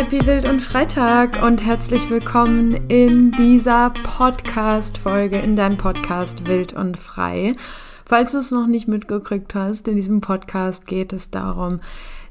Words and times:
Happy 0.00 0.24
Wild 0.24 0.46
und 0.46 0.60
Freitag 0.60 1.42
und 1.42 1.62
herzlich 1.62 2.08
willkommen 2.08 2.88
in 2.88 3.32
dieser 3.32 3.90
Podcast-Folge, 3.90 5.38
in 5.38 5.56
deinem 5.56 5.76
Podcast 5.76 6.46
Wild 6.46 6.72
und 6.72 6.96
Frei. 6.96 7.54
Falls 8.06 8.32
du 8.32 8.38
es 8.38 8.50
noch 8.50 8.66
nicht 8.66 8.88
mitgekriegt 8.88 9.54
hast, 9.54 9.88
in 9.88 9.96
diesem 9.96 10.22
Podcast 10.22 10.86
geht 10.86 11.12
es 11.12 11.30
darum, 11.30 11.80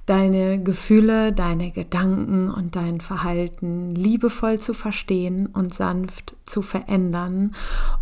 deine 0.08 0.64
Gefühle, 0.64 1.32
deine 1.32 1.70
Gedanken 1.70 2.50
und 2.50 2.76
dein 2.76 3.02
Verhalten 3.02 3.93
liebevoll 3.93 4.57
zu 4.57 4.74
verstehen 4.74 5.46
und 5.46 5.71
sanft 5.71 6.36
zu 6.46 6.64
verändern, 6.64 7.54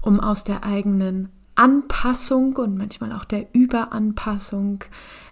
um 0.02 0.22
aus 0.22 0.46
der 0.46 0.64
eigenen 0.64 1.28
Anpassung 1.56 2.56
und 2.56 2.78
manchmal 2.78 3.12
auch 3.12 3.26
der 3.26 3.48
Überanpassung 3.52 4.86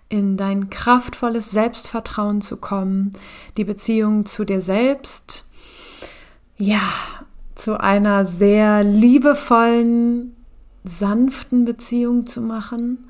in 0.10 0.38
dein 0.38 0.70
kraftvolles 0.70 1.52
Selbstvertrauen 1.52 2.42
zu 2.42 2.58
kommen, 2.58 3.12
die 3.58 3.64
Beziehung 3.64 4.26
zu 4.26 4.46
dir 4.46 4.62
selbst, 4.62 5.46
ja, 6.58 6.82
zu 7.56 7.80
einer 7.80 8.26
sehr 8.26 8.84
liebevollen, 8.84 10.36
sanften 10.84 11.66
Beziehung 11.66 12.26
zu 12.28 12.42
machen, 12.42 13.10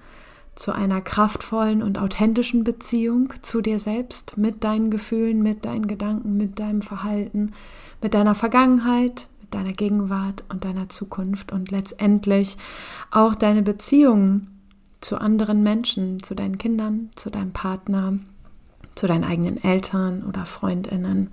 zu 0.56 0.72
einer 0.72 1.02
kraftvollen 1.02 1.84
und 1.84 1.98
authentischen 2.00 2.64
Beziehung 2.64 3.34
zu 3.42 3.62
dir 3.62 3.80
selbst, 3.80 4.38
mit 4.38 4.64
deinen 4.64 4.90
Gefühlen, 4.90 5.44
mit 5.44 5.66
deinen 5.66 5.88
Gedanken, 5.88 6.38
mit 6.38 6.60
deinem 6.60 6.82
Verhalten, 6.82 7.52
mit 8.02 8.14
deiner 8.14 8.36
Vergangenheit, 8.36 9.28
mit 9.42 9.54
deiner 9.54 9.74
Gegenwart 9.74 10.46
und 10.48 10.64
deiner 10.64 10.88
Zukunft 10.88 11.52
und 11.52 11.72
letztendlich 11.72 12.58
auch 13.12 13.36
deine 13.36 13.64
Beziehungen 13.64 14.55
zu 15.02 15.20
anderen 15.20 15.64
Menschen, 15.64 16.22
zu 16.22 16.36
deinen 16.36 16.58
Kindern, 16.58 17.12
zu 17.16 17.30
deinem 17.30 17.54
Partner, 17.54 18.20
zu 18.96 19.08
deinen 19.08 19.24
eigenen 19.24 19.62
Eltern 19.64 20.24
oder 20.24 20.46
Freundinnen 20.46 21.32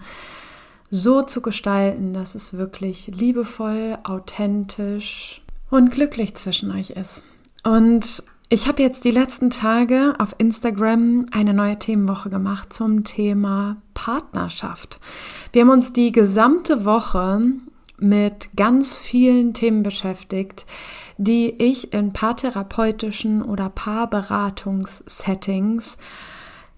so 0.91 1.22
zu 1.22 1.41
gestalten, 1.41 2.12
dass 2.12 2.34
es 2.34 2.52
wirklich 2.52 3.06
liebevoll, 3.06 3.96
authentisch 4.05 5.40
und 5.70 5.90
glücklich 5.90 6.34
zwischen 6.34 6.70
euch 6.70 6.90
ist. 6.90 7.24
Und 7.64 8.22
ich 8.50 8.68
habe 8.68 8.83
jetzt 8.83 9.05
die 9.06 9.10
letzten 9.10 9.48
Tage 9.48 10.14
auf 10.18 10.34
Instagram 10.36 11.24
eine 11.30 11.55
neue 11.55 11.78
Themenwoche 11.78 12.28
gemacht 12.28 12.74
zum 12.74 13.05
Thema 13.05 13.78
Partnerschaft. 13.94 15.00
Wir 15.52 15.62
haben 15.62 15.70
uns 15.70 15.94
die 15.94 16.12
gesamte 16.12 16.84
Woche 16.84 17.40
mit 17.98 18.50
ganz 18.55 18.94
vielen 18.94 19.55
Themen 19.55 19.83
beschäftigt, 19.83 20.66
die 21.24 21.54
ich 21.62 21.92
in 21.92 22.12
paartherapeutischen 22.12 23.42
oder 23.42 23.68
Paarberatungssettings 23.68 25.96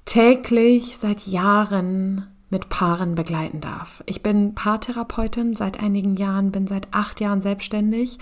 täglich 0.04 0.98
seit 0.98 1.26
Jahren 1.26 2.26
mit 2.50 2.68
Paaren 2.68 3.14
begleiten 3.14 3.62
darf. 3.62 4.04
Ich 4.04 4.22
bin 4.22 4.54
Paartherapeutin 4.54 5.54
seit 5.54 5.80
einigen 5.80 6.16
Jahren, 6.16 6.52
bin 6.52 6.66
seit 6.66 6.88
acht 6.90 7.20
Jahren 7.20 7.40
selbstständig 7.40 8.18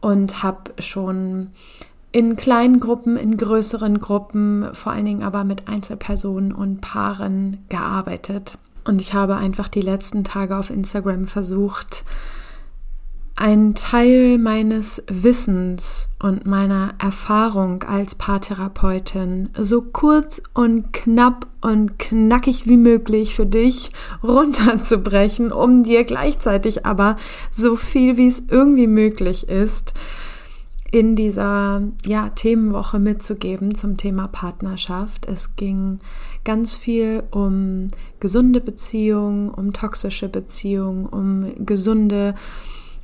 und 0.00 0.42
habe 0.42 0.72
schon 0.78 1.50
in 2.10 2.36
kleinen 2.36 2.80
Gruppen, 2.80 3.18
in 3.18 3.36
größeren 3.36 4.00
Gruppen, 4.00 4.66
vor 4.72 4.92
allen 4.92 5.04
Dingen 5.04 5.22
aber 5.22 5.44
mit 5.44 5.68
Einzelpersonen 5.68 6.52
und 6.52 6.80
Paaren 6.80 7.66
gearbeitet. 7.68 8.56
Und 8.84 9.02
ich 9.02 9.12
habe 9.12 9.36
einfach 9.36 9.68
die 9.68 9.82
letzten 9.82 10.24
Tage 10.24 10.56
auf 10.56 10.70
Instagram 10.70 11.26
versucht, 11.26 12.06
einen 13.40 13.74
Teil 13.74 14.36
meines 14.36 15.02
Wissens 15.08 16.10
und 16.22 16.46
meiner 16.46 16.92
Erfahrung 16.98 17.82
als 17.84 18.14
Paartherapeutin 18.14 19.48
so 19.58 19.80
kurz 19.80 20.42
und 20.52 20.92
knapp 20.92 21.46
und 21.62 21.98
knackig 21.98 22.66
wie 22.66 22.76
möglich 22.76 23.34
für 23.34 23.46
dich 23.46 23.92
runterzubrechen, 24.22 25.52
um 25.52 25.84
dir 25.84 26.04
gleichzeitig 26.04 26.84
aber 26.84 27.16
so 27.50 27.76
viel 27.76 28.18
wie 28.18 28.28
es 28.28 28.42
irgendwie 28.50 28.86
möglich 28.86 29.48
ist, 29.48 29.94
in 30.92 31.16
dieser 31.16 31.80
ja, 32.04 32.28
Themenwoche 32.30 32.98
mitzugeben 32.98 33.74
zum 33.74 33.96
Thema 33.96 34.28
Partnerschaft. 34.28 35.26
Es 35.26 35.56
ging 35.56 36.00
ganz 36.44 36.76
viel 36.76 37.22
um 37.30 37.90
gesunde 38.18 38.60
Beziehungen, 38.60 39.48
um 39.48 39.72
toxische 39.72 40.28
Beziehungen, 40.28 41.06
um 41.06 41.64
gesunde 41.64 42.34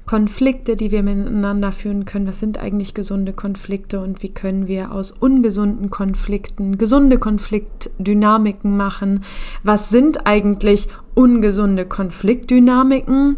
Konflikte, 0.07 0.77
die 0.77 0.93
wir 0.93 1.03
miteinander 1.03 1.73
führen 1.73 2.05
können. 2.05 2.29
Was 2.29 2.39
sind 2.39 2.61
eigentlich 2.61 2.95
gesunde 2.95 3.33
Konflikte 3.33 4.01
und 4.01 4.23
wie 4.23 4.29
können 4.29 4.69
wir 4.69 4.93
aus 4.93 5.11
ungesunden 5.11 5.91
Konflikten 5.91 6.79
gesunde 6.79 7.19
Konfliktdynamiken 7.19 8.77
machen? 8.77 9.25
Was 9.65 9.89
sind 9.91 10.27
eigentlich 10.27 10.87
ungesunde 11.15 11.87
Konfliktdynamiken? 11.87 13.37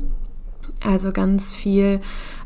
Also 0.85 1.11
ganz 1.11 1.53
viel 1.53 2.01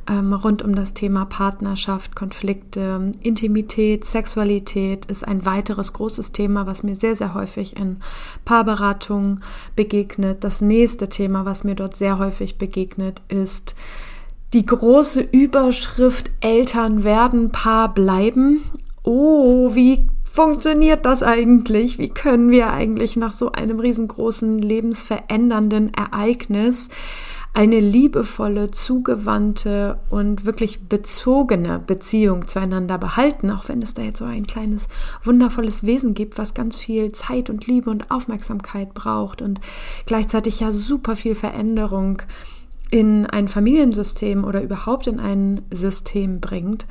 ähm, 0.08 0.32
rund 0.32 0.62
um 0.62 0.74
das 0.74 0.94
Thema 0.94 1.24
Partnerschaft, 1.26 2.16
Konflikte, 2.16 3.12
Intimität, 3.20 4.04
Sexualität 4.04 5.04
ist 5.06 5.26
ein 5.26 5.44
weiteres 5.46 5.92
großes 5.92 6.32
Thema, 6.32 6.66
was 6.66 6.82
mir 6.82 6.96
sehr, 6.96 7.14
sehr 7.14 7.34
häufig 7.34 7.76
in 7.76 7.98
Paarberatungen 8.44 9.42
begegnet. 9.76 10.42
Das 10.44 10.60
nächste 10.60 11.08
Thema, 11.08 11.44
was 11.44 11.64
mir 11.64 11.74
dort 11.74 11.96
sehr 11.96 12.18
häufig 12.18 12.58
begegnet, 12.58 13.22
ist 13.28 13.74
die 14.52 14.66
große 14.66 15.20
Überschrift 15.20 16.30
Eltern 16.40 17.04
werden 17.04 17.50
Paar 17.52 17.92
bleiben. 17.94 18.62
Oh, 19.02 19.74
wie 19.74 20.06
funktioniert 20.24 21.06
das 21.06 21.22
eigentlich? 21.22 21.98
Wie 21.98 22.10
können 22.10 22.50
wir 22.50 22.70
eigentlich 22.70 23.16
nach 23.16 23.32
so 23.32 23.52
einem 23.52 23.80
riesengroßen 23.80 24.58
lebensverändernden 24.58 25.92
Ereignis 25.94 26.88
eine 27.54 27.80
liebevolle, 27.80 28.70
zugewandte 28.70 29.98
und 30.08 30.46
wirklich 30.46 30.88
bezogene 30.88 31.78
Beziehung 31.78 32.48
zueinander 32.48 32.96
behalten, 32.96 33.50
auch 33.50 33.68
wenn 33.68 33.82
es 33.82 33.92
da 33.92 34.02
jetzt 34.02 34.18
so 34.18 34.24
ein 34.24 34.46
kleines, 34.46 34.88
wundervolles 35.22 35.84
Wesen 35.84 36.14
gibt, 36.14 36.38
was 36.38 36.54
ganz 36.54 36.78
viel 36.78 37.12
Zeit 37.12 37.50
und 37.50 37.66
Liebe 37.66 37.90
und 37.90 38.10
Aufmerksamkeit 38.10 38.94
braucht 38.94 39.42
und 39.42 39.60
gleichzeitig 40.06 40.60
ja 40.60 40.72
super 40.72 41.14
viel 41.14 41.34
Veränderung 41.34 42.22
in 42.92 43.24
ein 43.24 43.48
Familiensystem 43.48 44.44
oder 44.44 44.62
überhaupt 44.62 45.06
in 45.06 45.18
ein 45.18 45.62
System 45.72 46.40
bringt 46.40 46.86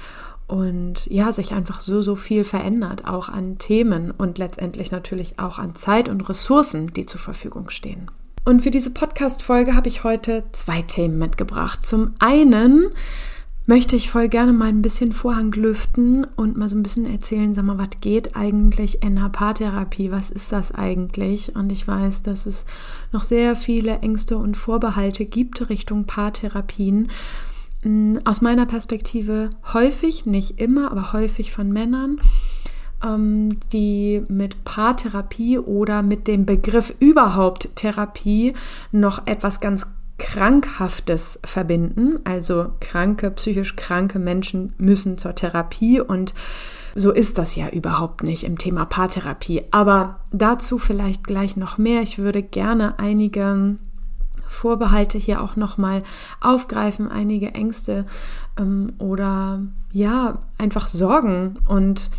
und 0.47 1.05
ja, 1.05 1.31
sich 1.31 1.53
einfach 1.53 1.79
so, 1.79 2.01
so 2.01 2.15
viel 2.15 2.43
verändert, 2.43 3.05
auch 3.05 3.29
an 3.29 3.59
Themen 3.59 4.09
und 4.09 4.39
letztendlich 4.39 4.89
natürlich 4.89 5.37
auch 5.37 5.59
an 5.59 5.75
Zeit 5.75 6.09
und 6.09 6.27
Ressourcen, 6.27 6.87
die 6.87 7.05
zur 7.05 7.21
Verfügung 7.21 7.69
stehen. 7.69 8.09
Und 8.45 8.63
für 8.63 8.71
diese 8.71 8.89
Podcast-Folge 8.89 9.75
habe 9.75 9.89
ich 9.89 10.03
heute 10.03 10.43
zwei 10.53 10.81
Themen 10.81 11.19
mitgebracht. 11.19 11.85
Zum 11.85 12.15
einen 12.17 12.87
möchte 13.65 13.95
ich 13.95 14.09
voll 14.09 14.27
gerne 14.27 14.53
mal 14.53 14.69
ein 14.69 14.81
bisschen 14.81 15.11
Vorhang 15.11 15.51
lüften 15.51 16.25
und 16.35 16.57
mal 16.57 16.67
so 16.67 16.75
ein 16.75 16.83
bisschen 16.83 17.05
erzählen, 17.05 17.53
sag 17.53 17.65
mal, 17.65 17.77
was 17.77 18.01
geht 18.01 18.35
eigentlich 18.35 19.03
in 19.03 19.15
der 19.15 19.29
Paartherapie? 19.29 20.11
Was 20.11 20.29
ist 20.29 20.51
das 20.51 20.73
eigentlich? 20.73 21.55
Und 21.55 21.71
ich 21.71 21.87
weiß, 21.87 22.23
dass 22.23 22.45
es 22.45 22.65
noch 23.11 23.23
sehr 23.23 23.55
viele 23.55 23.99
Ängste 23.99 24.37
und 24.37 24.57
Vorbehalte 24.57 25.25
gibt 25.25 25.69
Richtung 25.69 26.05
Paartherapien. 26.05 27.09
Mm, 27.83 28.17
aus 28.25 28.41
meiner 28.41 28.65
Perspektive 28.65 29.49
häufig, 29.73 30.25
nicht 30.25 30.59
immer, 30.59 30.91
aber 30.91 31.13
häufig 31.13 31.51
von 31.51 31.71
Männern, 31.71 32.17
ähm, 33.03 33.57
die 33.71 34.23
mit 34.27 34.63
Paartherapie 34.63 35.59
oder 35.59 36.01
mit 36.01 36.27
dem 36.27 36.45
Begriff 36.45 36.93
überhaupt 36.99 37.69
Therapie 37.75 38.53
noch 38.91 39.27
etwas 39.27 39.59
ganz 39.59 39.87
Krankhaftes 40.21 41.39
verbinden. 41.43 42.19
Also 42.25 42.73
kranke, 42.79 43.31
psychisch 43.31 43.75
kranke 43.75 44.19
Menschen 44.19 44.73
müssen 44.77 45.17
zur 45.17 45.33
Therapie 45.33 45.99
und 45.99 46.35
so 46.93 47.11
ist 47.11 47.37
das 47.37 47.55
ja 47.55 47.69
überhaupt 47.69 48.21
nicht 48.21 48.43
im 48.43 48.57
Thema 48.57 48.85
Paartherapie. 48.85 49.63
Aber 49.71 50.19
dazu 50.31 50.77
vielleicht 50.77 51.23
gleich 51.23 51.57
noch 51.57 51.77
mehr. 51.77 52.01
Ich 52.01 52.19
würde 52.19 52.43
gerne 52.43 52.99
einige 52.99 53.77
Vorbehalte 54.47 55.17
hier 55.17 55.41
auch 55.41 55.55
nochmal 55.55 56.03
aufgreifen, 56.39 57.09
einige 57.09 57.55
Ängste 57.55 58.03
ähm, 58.59 58.93
oder 58.99 59.61
ja, 59.91 60.37
einfach 60.57 60.87
Sorgen 60.87 61.55
und 61.67 62.11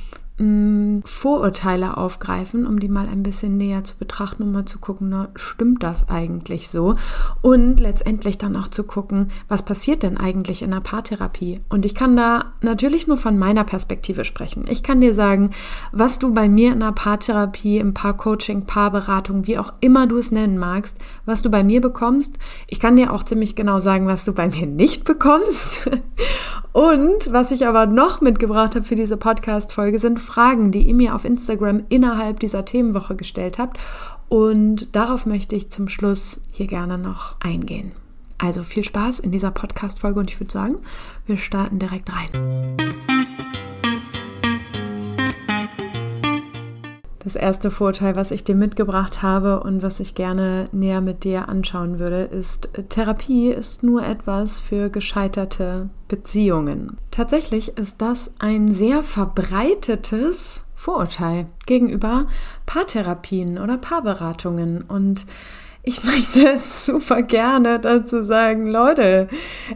Vorurteile 1.05 1.99
aufgreifen, 1.99 2.67
um 2.67 2.81
die 2.81 2.89
mal 2.89 3.07
ein 3.07 3.23
bisschen 3.23 3.59
näher 3.59 3.85
zu 3.85 3.97
betrachten, 3.97 4.43
um 4.43 4.51
mal 4.51 4.65
zu 4.65 4.79
gucken, 4.79 5.11
na, 5.11 5.29
stimmt 5.37 5.83
das 5.83 6.09
eigentlich 6.09 6.69
so? 6.69 6.95
Und 7.43 7.79
letztendlich 7.79 8.39
dann 8.39 8.57
auch 8.57 8.69
zu 8.69 8.83
gucken, 8.85 9.31
was 9.49 9.63
passiert 9.63 10.03
denn 10.03 10.17
eigentlich 10.17 10.63
in 10.63 10.71
der 10.71 10.81
Paartherapie? 10.81 11.61
Und 11.69 11.85
ich 11.85 11.95
kann 11.95 12.17
da 12.17 12.47
natürlich 12.63 13.07
nur 13.07 13.19
von 13.19 13.39
meiner 13.39 13.65
Perspektive 13.65 14.25
sprechen. 14.25 14.67
Ich 14.69 14.83
kann 14.83 15.03
dir 15.03 15.15
sagen, 15.15 15.51
was 15.93 16.19
du 16.19 16.33
bei 16.33 16.49
mir 16.49 16.73
in 16.73 16.81
der 16.81 16.93
Paartherapie, 16.93 17.79
im 17.79 17.93
Paarcoaching, 17.93 18.65
Paarberatung, 18.65 19.47
wie 19.47 19.59
auch 19.59 19.75
immer 19.81 20.07
du 20.07 20.17
es 20.17 20.33
nennen 20.33 20.59
magst, 20.59 20.97
was 21.27 21.43
du 21.43 21.51
bei 21.51 21.63
mir 21.63 21.81
bekommst. 21.81 22.39
Ich 22.69 22.81
kann 22.81 22.97
dir 22.97 23.13
auch 23.13 23.23
ziemlich 23.23 23.55
genau 23.55 23.81
sagen, 23.81 24.07
was 24.07 24.25
du 24.25 24.33
bei 24.33 24.49
mir 24.49 24.67
nicht 24.67 25.05
bekommst. 25.05 25.91
Und 26.73 27.33
was 27.33 27.53
ich 27.53 27.67
aber 27.67 27.87
noch 27.87 28.21
mitgebracht 28.21 28.75
habe 28.75 28.85
für 28.85 28.97
diese 28.97 29.19
Podcast-Folge 29.19 29.99
sind 29.99 30.19
Fragen, 30.19 30.73
die 30.73 30.83
ihr 30.83 30.95
mir 30.95 31.15
auf 31.15 31.25
Instagram 31.25 31.83
innerhalb 31.91 32.41
dieser 32.41 32.65
Themenwoche 32.65 33.15
gestellt 33.15 33.59
habt. 33.59 33.79
Und 34.29 34.97
darauf 34.97 35.27
möchte 35.27 35.55
ich 35.55 35.71
zum 35.71 35.89
Schluss 35.89 36.41
hier 36.53 36.67
gerne 36.67 36.97
noch 36.97 37.37
eingehen. 37.41 37.91
Also 38.39 38.63
viel 38.63 38.85
Spaß 38.85 39.21
in 39.21 39.31
dieser 39.31 39.51
Podcast-Folge 39.51 40.19
und 40.19 40.31
ich 40.31 40.41
würde 40.41 40.51
sagen, 40.51 40.77
wir 41.27 41.37
starten 41.37 41.79
direkt 41.79 42.11
rein. 42.13 43.62
Das 47.23 47.37
erste 47.37 47.71
Vorteil, 47.71 48.17
was 48.17 48.33
ich 48.33 48.43
dir 48.43 48.57
mitgebracht 48.57 49.23
habe 49.23 49.61
und 49.61 49.81
was 49.81 50.01
ich 50.01 50.17
gerne 50.17 50.65
näher 50.73 51.01
mit 51.01 51.23
dir 51.23 51.49
anschauen 51.49 52.01
würde, 52.01 52.23
ist, 52.23 52.69
Therapie 52.89 53.51
ist 53.51 53.85
nur 53.85 54.05
etwas 54.05 54.59
für 54.59 54.91
gescheiterte 54.91 55.89
Beziehungen. 56.09 56.99
Tatsächlich 57.13 57.79
ist 57.79 58.03
das 58.03 58.35
ein 58.41 58.73
sehr 58.73 59.05
verbreitetes 59.05 60.65
Vorurteil 60.75 61.47
gegenüber 61.67 62.27
Paartherapien 62.67 63.59
oder 63.59 63.79
Paarberatungen 63.79 64.83
und 64.83 65.25
ich 65.85 66.03
möchte 66.03 66.59
super 66.65 67.23
gerne 67.23 67.79
dazu 67.79 68.25
sagen, 68.25 68.67
Leute, 68.67 69.29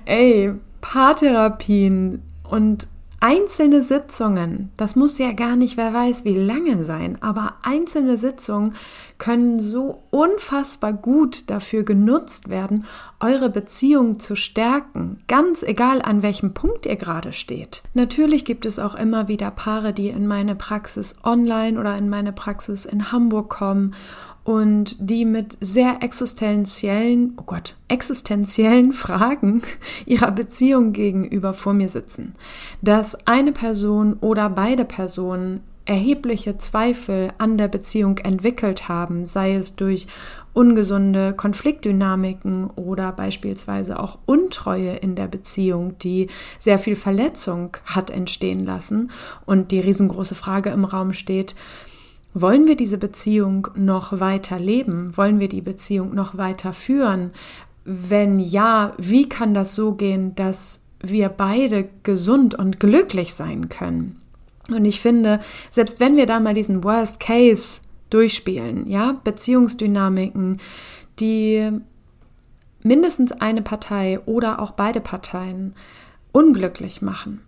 ey, 0.04 0.52
Paartherapien 0.80 2.22
und 2.42 2.88
einzelne 3.26 3.82
Sitzungen, 3.82 4.70
das 4.76 4.94
muss 4.94 5.18
ja 5.18 5.32
gar 5.32 5.56
nicht, 5.56 5.76
wer 5.76 5.92
weiß, 5.92 6.24
wie 6.24 6.38
lange 6.38 6.84
sein, 6.84 7.20
aber 7.20 7.54
einzelne 7.64 8.18
Sitzungen 8.18 8.76
können 9.18 9.58
so 9.58 10.04
unfassbar 10.10 10.92
gut 10.92 11.50
dafür 11.50 11.82
genutzt 11.82 12.50
werden, 12.50 12.86
eure 13.18 13.50
Beziehung 13.50 14.20
zu 14.20 14.36
stärken, 14.36 15.24
ganz 15.26 15.64
egal 15.64 16.02
an 16.02 16.22
welchem 16.22 16.54
Punkt 16.54 16.86
ihr 16.86 16.94
gerade 16.94 17.32
steht. 17.32 17.82
Natürlich 17.94 18.44
gibt 18.44 18.64
es 18.64 18.78
auch 18.78 18.94
immer 18.94 19.26
wieder 19.26 19.50
Paare, 19.50 19.92
die 19.92 20.06
in 20.06 20.28
meine 20.28 20.54
Praxis 20.54 21.16
online 21.24 21.80
oder 21.80 21.98
in 21.98 22.08
meine 22.08 22.32
Praxis 22.32 22.84
in 22.84 23.10
Hamburg 23.10 23.50
kommen 23.50 23.92
und 24.46 24.96
die 25.00 25.24
mit 25.24 25.58
sehr 25.60 26.04
existenziellen, 26.04 27.34
oh 27.36 27.42
Gott, 27.44 27.74
existenziellen 27.88 28.92
Fragen 28.92 29.60
ihrer 30.06 30.30
Beziehung 30.30 30.92
gegenüber 30.92 31.52
vor 31.52 31.74
mir 31.74 31.88
sitzen. 31.88 32.32
Dass 32.80 33.26
eine 33.26 33.50
Person 33.50 34.14
oder 34.20 34.48
beide 34.48 34.84
Personen 34.84 35.62
erhebliche 35.84 36.58
Zweifel 36.58 37.32
an 37.38 37.58
der 37.58 37.66
Beziehung 37.66 38.18
entwickelt 38.18 38.88
haben, 38.88 39.24
sei 39.24 39.54
es 39.54 39.74
durch 39.74 40.06
ungesunde 40.52 41.32
Konfliktdynamiken 41.32 42.70
oder 42.70 43.12
beispielsweise 43.12 43.98
auch 43.98 44.18
Untreue 44.26 44.96
in 44.96 45.16
der 45.16 45.26
Beziehung, 45.28 45.98
die 45.98 46.28
sehr 46.58 46.78
viel 46.78 46.96
Verletzung 46.96 47.76
hat 47.84 48.10
entstehen 48.10 48.64
lassen 48.64 49.10
und 49.44 49.70
die 49.70 49.80
riesengroße 49.80 50.34
Frage 50.34 50.70
im 50.70 50.84
Raum 50.84 51.12
steht, 51.12 51.54
wollen 52.38 52.66
wir 52.66 52.76
diese 52.76 52.98
Beziehung 52.98 53.68
noch 53.76 54.20
weiter 54.20 54.58
leben? 54.58 55.16
Wollen 55.16 55.40
wir 55.40 55.48
die 55.48 55.62
Beziehung 55.62 56.14
noch 56.14 56.36
weiter 56.36 56.74
führen? 56.74 57.30
Wenn 57.84 58.40
ja, 58.40 58.92
wie 58.98 59.26
kann 59.26 59.54
das 59.54 59.74
so 59.74 59.94
gehen, 59.94 60.34
dass 60.34 60.80
wir 61.00 61.30
beide 61.30 61.88
gesund 62.02 62.54
und 62.54 62.78
glücklich 62.78 63.32
sein 63.32 63.70
können? 63.70 64.20
Und 64.68 64.84
ich 64.84 65.00
finde, 65.00 65.40
selbst 65.70 65.98
wenn 65.98 66.16
wir 66.16 66.26
da 66.26 66.38
mal 66.38 66.52
diesen 66.52 66.84
Worst 66.84 67.20
Case 67.20 67.80
durchspielen, 68.10 68.86
ja, 68.86 69.18
Beziehungsdynamiken, 69.24 70.58
die 71.18 71.70
mindestens 72.82 73.32
eine 73.32 73.62
Partei 73.62 74.20
oder 74.26 74.60
auch 74.60 74.72
beide 74.72 75.00
Parteien 75.00 75.72
unglücklich 76.32 77.00
machen, 77.00 77.40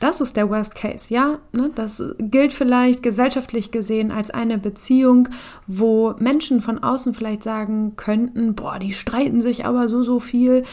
das 0.00 0.20
ist 0.20 0.36
der 0.36 0.50
Worst 0.50 0.74
Case, 0.74 1.12
ja. 1.12 1.38
Ne? 1.52 1.70
Das 1.74 2.02
gilt 2.18 2.52
vielleicht 2.52 3.02
gesellschaftlich 3.02 3.70
gesehen 3.70 4.12
als 4.12 4.30
eine 4.30 4.58
Beziehung, 4.58 5.28
wo 5.66 6.14
Menschen 6.18 6.60
von 6.60 6.82
außen 6.82 7.14
vielleicht 7.14 7.42
sagen 7.42 7.94
könnten, 7.96 8.54
boah, 8.54 8.78
die 8.78 8.92
streiten 8.92 9.40
sich 9.40 9.64
aber 9.64 9.88
so, 9.88 10.02
so 10.02 10.20
viel. 10.20 10.64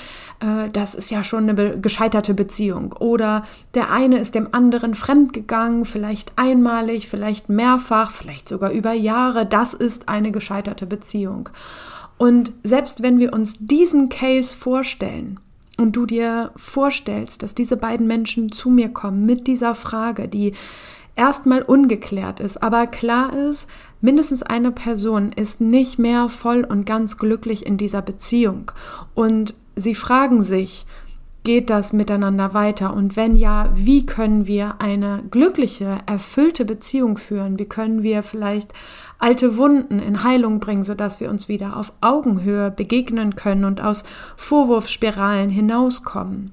Äh, 0.42 0.70
das 0.72 0.94
ist 0.94 1.10
ja 1.10 1.24
schon 1.24 1.50
eine 1.50 1.80
gescheiterte 1.80 2.34
Beziehung. 2.34 2.94
Oder 3.00 3.44
der 3.76 3.92
eine 3.92 4.20
ist 4.20 4.36
dem 4.36 4.50
anderen 4.52 4.94
fremdgegangen, 4.94 5.86
vielleicht 5.86 6.34
einmalig, 6.36 7.08
vielleicht 7.08 7.48
mehrfach, 7.48 8.12
vielleicht 8.12 8.50
sogar 8.50 8.72
über 8.72 8.92
Jahre. 8.92 9.46
Das 9.46 9.74
ist 9.74 10.10
eine 10.10 10.32
gescheiterte 10.32 10.86
Beziehung. 10.86 11.50
Und 12.18 12.52
selbst 12.64 13.04
wenn 13.04 13.20
wir 13.20 13.34
uns 13.34 13.56
diesen 13.60 14.10
Case 14.10 14.56
vorstellen, 14.56 15.40
und 15.78 15.96
du 15.96 16.06
dir 16.06 16.52
vorstellst, 16.56 17.44
dass 17.44 17.56
diese 17.56 17.78
beiden 17.78 18.08
Menschen 18.08 18.52
zu 18.52 18.70
mir 18.70 18.90
kommen 18.90 19.26
mit 19.26 19.48
dieser 19.48 19.76
Frage, 19.76 20.28
die 20.28 20.54
erstmal 21.16 21.62
ungeklärt 21.62 22.40
ist, 22.40 22.62
aber 22.62 22.88
klar 22.88 23.34
ist, 23.34 23.68
mindestens 24.02 24.44
eine 24.44 24.72
Person 24.72 25.32
ist 25.32 25.62
nicht 25.62 26.00
mehr 26.00 26.30
voll 26.30 26.64
und 26.64 26.86
ganz 26.86 27.18
glücklich 27.18 27.66
in 27.66 27.78
dieser 27.78 28.02
Beziehung. 28.02 28.72
Und 29.14 29.56
sie 29.76 29.96
fragen 29.96 30.42
sich, 30.42 30.86
geht 31.44 31.70
das 31.70 31.94
miteinander 31.94 32.54
weiter? 32.54 32.94
Und 32.94 33.16
wenn 33.16 33.36
ja, 33.36 33.70
wie 33.74 34.06
können 34.06 34.48
wir 34.48 34.76
eine 34.80 35.24
glückliche, 35.30 36.00
erfüllte 36.06 36.66
Beziehung 36.66 37.18
führen? 37.18 37.60
Wie 37.60 37.66
können 37.66 38.04
wir 38.04 38.24
vielleicht 38.24 38.74
alte 39.20 39.58
Wunden 39.58 40.00
in 40.00 40.24
Heilung 40.24 40.60
bringen, 40.60 40.84
sodass 40.84 41.20
wir 41.20 41.30
uns 41.30 41.50
wieder 41.50 41.78
auf 41.78 41.92
Augenhöhe 42.02 42.72
begegnen 42.72 43.36
können 43.36 43.66
und 43.66 43.82
aus 43.82 44.04
Vorwurfsspiralen 44.38 45.50
hinauskommen? 45.50 46.52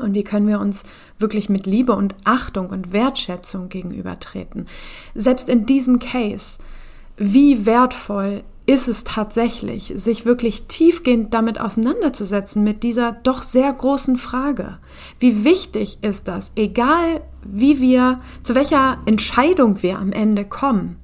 Und 0.00 0.14
wie 0.14 0.24
können 0.24 0.48
wir 0.48 0.60
uns 0.60 0.84
wirklich 1.18 1.50
mit 1.50 1.66
Liebe 1.66 1.92
und 1.92 2.14
Achtung 2.24 2.70
und 2.70 2.94
Wertschätzung 2.94 3.68
gegenübertreten? 3.68 4.66
Selbst 5.14 5.50
in 5.50 5.66
diesem 5.66 5.98
Case, 5.98 6.58
wie 7.18 7.66
wertvoll 7.66 8.42
ist 8.66 8.88
es 8.88 9.04
tatsächlich, 9.04 9.92
sich 9.96 10.24
wirklich 10.24 10.66
tiefgehend 10.66 11.34
damit 11.34 11.60
auseinanderzusetzen, 11.60 12.62
mit 12.62 12.82
dieser 12.82 13.12
doch 13.12 13.42
sehr 13.42 13.72
großen 13.72 14.16
Frage. 14.16 14.78
Wie 15.18 15.44
wichtig 15.44 15.98
ist 16.02 16.28
das, 16.28 16.52
egal 16.54 17.22
wie 17.44 17.80
wir, 17.80 18.18
zu 18.42 18.54
welcher 18.54 18.98
Entscheidung 19.04 19.82
wir 19.82 19.98
am 19.98 20.12
Ende 20.12 20.44
kommen? 20.44 20.96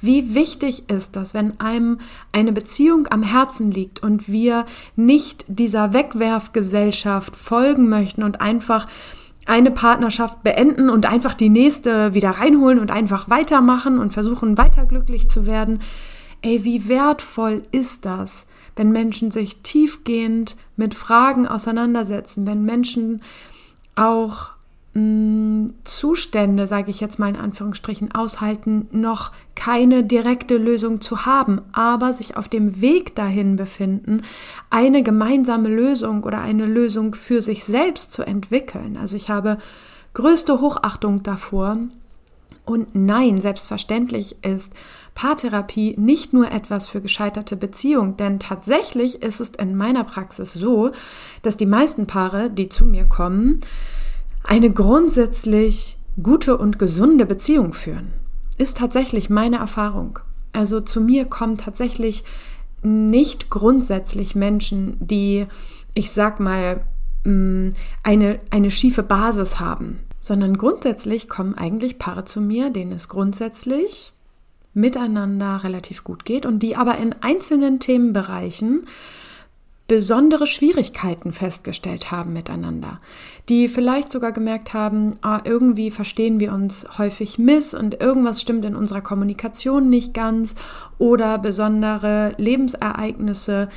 Wie 0.00 0.34
wichtig 0.34 0.90
ist 0.90 1.16
das, 1.16 1.32
wenn 1.32 1.58
einem 1.60 2.00
eine 2.32 2.52
Beziehung 2.52 3.06
am 3.08 3.22
Herzen 3.22 3.70
liegt 3.70 4.02
und 4.02 4.28
wir 4.28 4.66
nicht 4.94 5.44
dieser 5.48 5.92
Wegwerfgesellschaft 5.92 7.36
folgen 7.36 7.88
möchten 7.88 8.22
und 8.22 8.40
einfach 8.40 8.88
eine 9.46 9.70
Partnerschaft 9.70 10.42
beenden 10.42 10.90
und 10.90 11.06
einfach 11.06 11.34
die 11.34 11.48
nächste 11.48 12.14
wieder 12.14 12.30
reinholen 12.30 12.80
und 12.80 12.90
einfach 12.90 13.30
weitermachen 13.30 13.98
und 13.98 14.12
versuchen 14.12 14.58
weiter 14.58 14.86
glücklich 14.86 15.28
zu 15.28 15.46
werden, 15.46 15.80
Ey, 16.46 16.62
wie 16.62 16.86
wertvoll 16.86 17.64
ist 17.72 18.04
das, 18.04 18.46
wenn 18.76 18.92
Menschen 18.92 19.32
sich 19.32 19.62
tiefgehend 19.62 20.54
mit 20.76 20.94
Fragen 20.94 21.48
auseinandersetzen, 21.48 22.46
wenn 22.46 22.64
Menschen 22.64 23.20
auch 23.96 24.52
mh, 24.94 25.00
mm, 25.02 25.74
Zustände, 25.82 26.68
sage 26.68 26.92
ich 26.92 27.00
jetzt 27.00 27.18
mal 27.18 27.30
in 27.30 27.36
Anführungsstrichen, 27.36 28.14
aushalten, 28.14 28.86
noch 28.92 29.32
keine 29.56 30.04
direkte 30.04 30.56
Lösung 30.56 31.00
zu 31.00 31.26
haben, 31.26 31.62
aber 31.72 32.12
sich 32.12 32.36
auf 32.36 32.48
dem 32.48 32.80
Weg 32.80 33.16
dahin 33.16 33.56
befinden, 33.56 34.22
eine 34.70 35.02
gemeinsame 35.02 35.68
Lösung 35.68 36.22
oder 36.22 36.42
eine 36.42 36.66
Lösung 36.66 37.16
für 37.16 37.42
sich 37.42 37.64
selbst 37.64 38.12
zu 38.12 38.22
entwickeln. 38.22 38.96
Also 38.96 39.16
ich 39.16 39.30
habe 39.30 39.58
größte 40.14 40.60
Hochachtung 40.60 41.24
davor. 41.24 41.76
Und 42.66 42.96
nein, 42.96 43.40
selbstverständlich 43.40 44.44
ist 44.44 44.74
Paartherapie 45.14 45.94
nicht 45.96 46.32
nur 46.32 46.50
etwas 46.50 46.88
für 46.88 47.00
gescheiterte 47.00 47.56
Beziehungen, 47.56 48.16
denn 48.16 48.40
tatsächlich 48.40 49.22
ist 49.22 49.40
es 49.40 49.50
in 49.50 49.76
meiner 49.76 50.02
Praxis 50.02 50.52
so, 50.52 50.90
dass 51.42 51.56
die 51.56 51.64
meisten 51.64 52.08
Paare, 52.08 52.50
die 52.50 52.68
zu 52.68 52.84
mir 52.84 53.04
kommen, 53.04 53.60
eine 54.42 54.70
grundsätzlich 54.72 55.96
gute 56.20 56.58
und 56.58 56.78
gesunde 56.80 57.24
Beziehung 57.24 57.72
führen. 57.72 58.12
Ist 58.58 58.78
tatsächlich 58.78 59.30
meine 59.30 59.58
Erfahrung. 59.58 60.18
Also 60.52 60.80
zu 60.80 61.00
mir 61.00 61.26
kommen 61.26 61.56
tatsächlich 61.56 62.24
nicht 62.82 63.48
grundsätzlich 63.48 64.34
Menschen, 64.34 64.96
die, 64.98 65.46
ich 65.94 66.10
sag 66.10 66.40
mal, 66.40 66.84
mm, 67.24 67.70
eine, 68.02 68.40
eine 68.50 68.70
schiefe 68.72 69.04
Basis 69.04 69.60
haben, 69.60 70.00
sondern 70.20 70.58
grundsätzlich 70.58 71.28
kommen 71.28 71.54
eigentlich 71.54 71.98
Paare 71.98 72.24
zu 72.24 72.40
mir, 72.40 72.70
denen 72.70 72.92
es 72.92 73.08
grundsätzlich 73.08 74.12
miteinander 74.74 75.64
relativ 75.64 76.04
gut 76.04 76.24
geht 76.24 76.44
und 76.44 76.60
die 76.60 76.76
aber 76.76 76.98
in 76.98 77.14
einzelnen 77.20 77.80
Themenbereichen 77.80 78.86
besondere 79.88 80.46
Schwierigkeiten 80.46 81.32
festgestellt 81.32 82.10
haben 82.10 82.32
miteinander, 82.32 82.98
die 83.48 83.68
vielleicht 83.68 84.10
sogar 84.10 84.32
gemerkt 84.32 84.74
haben, 84.74 85.14
ah, 85.22 85.40
irgendwie 85.44 85.90
verstehen 85.90 86.40
wir 86.40 86.52
uns 86.52 86.86
häufig 86.98 87.38
miss 87.38 87.72
und 87.72 88.00
irgendwas 88.00 88.40
stimmt 88.40 88.64
in 88.64 88.74
unserer 88.74 89.00
Kommunikation 89.00 89.88
nicht 89.88 90.12
ganz 90.12 90.56
oder 90.98 91.38
besondere 91.38 92.34
Lebensereignisse 92.36 93.68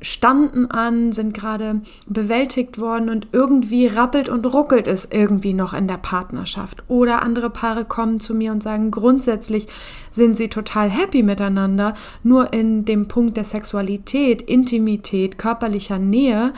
standen 0.00 0.70
an, 0.70 1.12
sind 1.12 1.34
gerade 1.34 1.80
bewältigt 2.06 2.78
worden 2.78 3.08
und 3.08 3.28
irgendwie 3.32 3.86
rappelt 3.86 4.28
und 4.28 4.44
ruckelt 4.52 4.86
es 4.86 5.08
irgendwie 5.10 5.54
noch 5.54 5.72
in 5.72 5.88
der 5.88 5.96
Partnerschaft. 5.96 6.82
Oder 6.88 7.22
andere 7.22 7.50
Paare 7.50 7.84
kommen 7.84 8.20
zu 8.20 8.34
mir 8.34 8.52
und 8.52 8.62
sagen, 8.62 8.90
grundsätzlich 8.90 9.66
sind 10.10 10.36
sie 10.36 10.48
total 10.48 10.90
happy 10.90 11.22
miteinander, 11.22 11.94
nur 12.22 12.52
in 12.52 12.84
dem 12.84 13.08
Punkt 13.08 13.36
der 13.36 13.44
Sexualität, 13.44 14.42
Intimität, 14.42 15.38
körperlicher 15.38 15.98
Nähe 15.98 16.52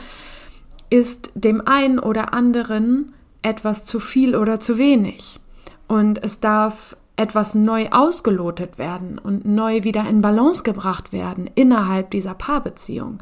ist 0.89 1.31
dem 1.35 1.65
einen 1.65 1.99
oder 1.99 2.33
anderen 2.33 3.13
etwas 3.41 3.85
zu 3.85 3.99
viel 3.99 4.35
oder 4.35 4.59
zu 4.59 4.77
wenig. 4.77 5.39
Und 5.87 6.21
es 6.23 6.39
darf 6.39 6.97
etwas 7.17 7.55
neu 7.55 7.89
ausgelotet 7.89 8.77
werden 8.77 9.17
und 9.17 9.45
neu 9.45 9.83
wieder 9.83 10.07
in 10.07 10.21
Balance 10.21 10.63
gebracht 10.63 11.11
werden 11.11 11.49
innerhalb 11.55 12.11
dieser 12.11 12.35
Paarbeziehung. 12.35 13.17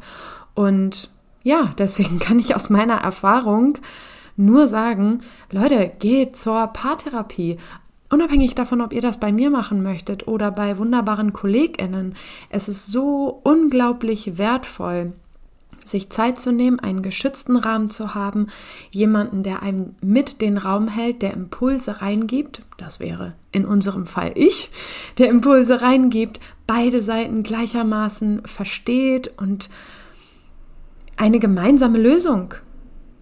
Und 0.54 1.10
ja, 1.42 1.72
deswegen 1.78 2.18
kann 2.18 2.38
ich 2.38 2.54
aus 2.54 2.70
meiner 2.70 2.96
Erfahrung 2.96 3.78
nur 4.36 4.68
sagen, 4.68 5.22
Leute, 5.50 5.90
geht 5.98 6.36
zur 6.36 6.66
Paartherapie. 6.68 7.56
Unabhängig 8.10 8.54
davon, 8.54 8.82
ob 8.82 8.92
ihr 8.92 9.00
das 9.00 9.18
bei 9.18 9.32
mir 9.32 9.50
machen 9.50 9.82
möchtet 9.82 10.28
oder 10.28 10.50
bei 10.50 10.78
wunderbaren 10.78 11.32
KollegInnen, 11.32 12.14
es 12.50 12.68
ist 12.68 12.92
so 12.92 13.40
unglaublich 13.42 14.38
wertvoll, 14.38 15.14
sich 15.88 16.10
Zeit 16.10 16.40
zu 16.40 16.52
nehmen, 16.52 16.80
einen 16.80 17.02
geschützten 17.02 17.56
Rahmen 17.56 17.90
zu 17.90 18.14
haben, 18.14 18.48
jemanden, 18.90 19.42
der 19.42 19.62
einem 19.62 19.94
mit 20.00 20.40
den 20.40 20.58
Raum 20.58 20.88
hält, 20.88 21.22
der 21.22 21.34
Impulse 21.34 22.00
reingibt, 22.00 22.62
das 22.78 23.00
wäre 23.00 23.34
in 23.52 23.64
unserem 23.64 24.06
Fall 24.06 24.32
ich, 24.34 24.70
der 25.18 25.28
Impulse 25.28 25.82
reingibt, 25.82 26.40
beide 26.66 27.02
Seiten 27.02 27.42
gleichermaßen 27.42 28.42
versteht 28.44 29.32
und 29.36 29.70
eine 31.16 31.38
gemeinsame 31.38 31.98
Lösung 31.98 32.54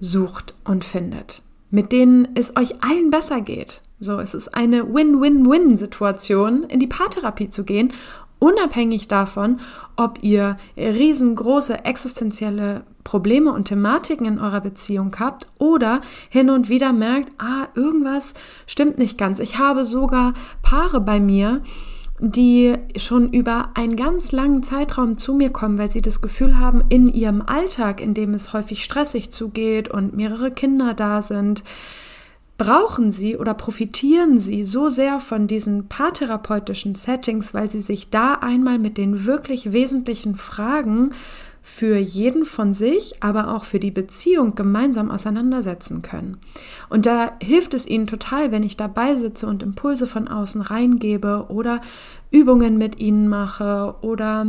sucht 0.01 0.55
und 0.65 0.85
findet, 0.85 1.43
mit 1.71 1.93
denen 1.93 2.29
es 2.35 2.57
euch 2.57 2.83
allen 2.83 3.11
besser 3.11 3.41
geht. 3.41 3.83
So, 4.01 4.19
es 4.19 4.35
ist 4.35 4.55
eine 4.55 4.93
Win-Win-Win-Situation, 4.93 6.65
in 6.65 6.81
die 6.81 6.87
Paartherapie 6.87 7.49
zu 7.49 7.65
gehen 7.65 7.93
unabhängig 8.45 9.09
davon, 9.09 9.61
ob 9.97 10.23
ihr 10.23 10.57
riesengroße 10.77 11.87
existenzielle 11.87 12.85
Probleme 13.03 13.53
und 13.53 13.69
Thematiken 13.69 14.27
in 14.27 14.39
eurer 14.39 14.61
Beziehung 14.61 15.17
habt 15.19 15.47
oder 15.59 16.03
hin 16.29 16.51
und 16.51 16.69
wieder 16.69 16.93
merkt, 16.93 17.33
ah, 17.39 17.69
irgendwas 17.75 18.35
stimmt 18.67 18.99
nicht 18.99 19.17
ganz. 19.17 19.41
Ich 19.41 19.59
habe 19.59 19.87
sogar 19.87 20.35
Paare 20.61 21.01
bei 21.01 21.21
mir, 21.21 21.63
die 22.21 22.77
schon 22.97 23.33
über 23.33 23.71
einen 23.75 23.97
ganz 23.97 24.31
langen 24.31 24.63
Zeitraum 24.63 25.17
zu 25.17 25.33
mir 25.33 25.51
kommen, 25.51 25.79
weil 25.79 25.91
sie 25.91 26.03
das 26.03 26.21
Gefühl 26.21 26.59
haben, 26.59 26.85
in 26.91 27.09
ihrem 27.09 27.41
Alltag, 27.41 28.01
in 28.01 28.13
dem 28.13 28.35
es 28.35 28.53
häufig 28.53 28.85
stressig 28.85 29.31
zugeht 29.31 29.89
und 29.89 30.15
mehrere 30.15 30.51
Kinder 30.51 30.93
da 30.93 31.23
sind, 31.23 31.65
brauchen 32.57 33.11
sie 33.11 33.37
oder 33.37 33.55
profitieren 33.55 34.39
sie 34.39 34.65
so 34.65 34.89
sehr 34.89 35.19
von 35.19 35.47
diesen 35.47 35.89
paartherapeutischen 35.89 36.95
Settings, 36.95 37.53
weil 37.53 37.69
sie 37.69 37.81
sich 37.81 38.11
da 38.11 38.35
einmal 38.35 38.79
mit 38.79 38.97
den 38.97 39.25
wirklich 39.25 39.73
wesentlichen 39.73 40.37
Fragen 40.37 41.11
für 41.67 41.97
jeden 41.97 42.45
von 42.45 42.75
sich, 42.75 43.23
aber 43.23 43.55
auch 43.55 43.65
für 43.65 43.81
die 43.81 43.91
Beziehung 43.91 44.55
gemeinsam 44.55 45.11
auseinandersetzen 45.11 46.03
können. 46.03 46.37
Und 46.91 47.07
da 47.07 47.33
hilft 47.43 47.73
es 47.73 47.87
ihnen 47.87 48.07
total, 48.07 48.53
wenn 48.53 48.63
ich 48.63 48.77
dabei 48.77 49.17
sitze 49.17 49.47
und 49.47 49.63
Impulse 49.63 50.07
von 50.07 50.29
außen 50.29 50.61
reingebe 50.61 51.47
oder 51.49 51.81
Übungen 52.31 52.77
mit 52.77 53.01
ihnen 53.01 53.29
mache 53.29 53.95
oder 54.03 54.47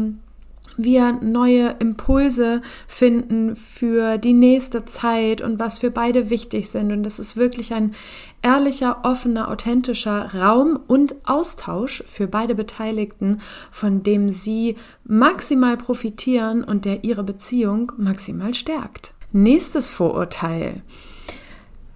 wir 0.78 1.14
neue 1.14 1.76
Impulse 1.80 2.62
finden 2.88 3.56
für 3.56 4.18
die 4.18 4.34
nächste 4.34 4.86
Zeit 4.86 5.42
und 5.42 5.60
was 5.60 5.80
für 5.80 5.92
beide 5.92 6.30
wichtig 6.30 6.70
sind. 6.70 6.92
Und 6.92 7.04
das 7.04 7.20
ist 7.20 7.38
wirklich 7.38 7.74
ein 7.74 7.94
ehrlicher, 8.42 9.00
offener, 9.04 9.50
authentischer 9.50 10.34
Raum 10.34 10.80
und 10.88 11.16
Austausch 11.26 12.04
für 12.06 12.28
beide 12.28 12.56
Beteiligten, 12.56 13.40
von 13.72 14.04
dem 14.04 14.30
sie 14.30 14.76
maximal 15.04 15.78
profitieren 15.78 16.64
und 16.64 16.86
der 16.86 17.04
ihre 17.04 17.24
Beziehung 17.24 17.92
maximal 17.98 18.54
stärkt. 18.54 19.14
Nächstes 19.32 19.90
Vorurteil. 19.90 20.82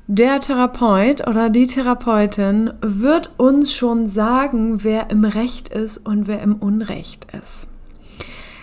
Der 0.08 0.40
Therapeut 0.40 1.28
oder 1.28 1.52
die 1.52 1.68
Therapeutin 1.68 2.74
wird 2.82 3.30
uns 3.38 3.76
schon 3.76 4.10
sagen, 4.10 4.84
wer 4.84 5.12
im 5.12 5.24
Recht 5.24 5.70
ist 5.70 6.00
und 6.00 6.28
wer 6.28 6.42
im 6.42 6.56
Unrecht 6.56 7.28
ist. 7.40 7.68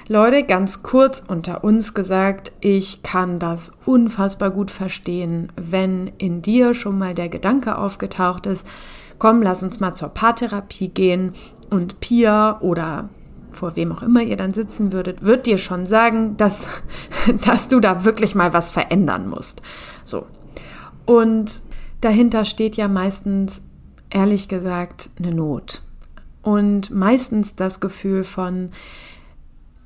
Leute, 0.09 0.45
ganz 0.45 0.85
kurz 0.85 1.21
unter 1.27 1.65
uns 1.65 1.93
gesagt, 1.93 2.53
ich 2.61 3.03
kann 3.03 3.41
das 3.41 3.73
unfassbar 3.87 4.51
gut 4.51 4.71
verstehen, 4.71 5.53
wenn 5.57 6.13
in 6.19 6.43
dir 6.43 6.75
schon 6.75 6.97
mal 6.97 7.13
der 7.13 7.29
Gedanke 7.29 7.77
aufgetaucht 7.77 8.47
ist, 8.47 8.69
komm, 9.19 9.43
lass 9.43 9.65
uns 9.65 9.81
mal 9.81 9.95
zur 9.95 10.11
Paartherapie 10.11 10.91
gehen 10.91 11.33
und 11.71 11.99
Pia 11.99 12.61
oder 12.61 13.09
vor 13.51 13.75
wem 13.75 13.91
auch 13.91 14.03
immer 14.03 14.23
ihr 14.23 14.37
dann 14.37 14.55
sitzen 14.55 14.93
würdet, 14.93 15.25
wird 15.25 15.45
dir 15.47 15.59
schon 15.59 15.87
sagen, 15.87 16.37
dass, 16.37 16.69
dass 17.45 17.67
du 17.67 17.81
da 17.81 18.05
wirklich 18.05 18.37
mal 18.37 18.53
was 18.53 18.71
verändern 18.71 19.29
musst. 19.29 19.61
So. 20.05 20.27
Und 21.05 21.63
dahinter 22.01 22.45
steht 22.45 22.77
ja 22.77 22.87
meistens, 22.87 23.61
ehrlich 24.11 24.47
gesagt, 24.47 25.11
eine 25.19 25.35
Not. 25.35 25.83
Und 26.43 26.91
meistens 26.91 27.57
das 27.57 27.81
Gefühl 27.81 28.23
von, 28.23 28.71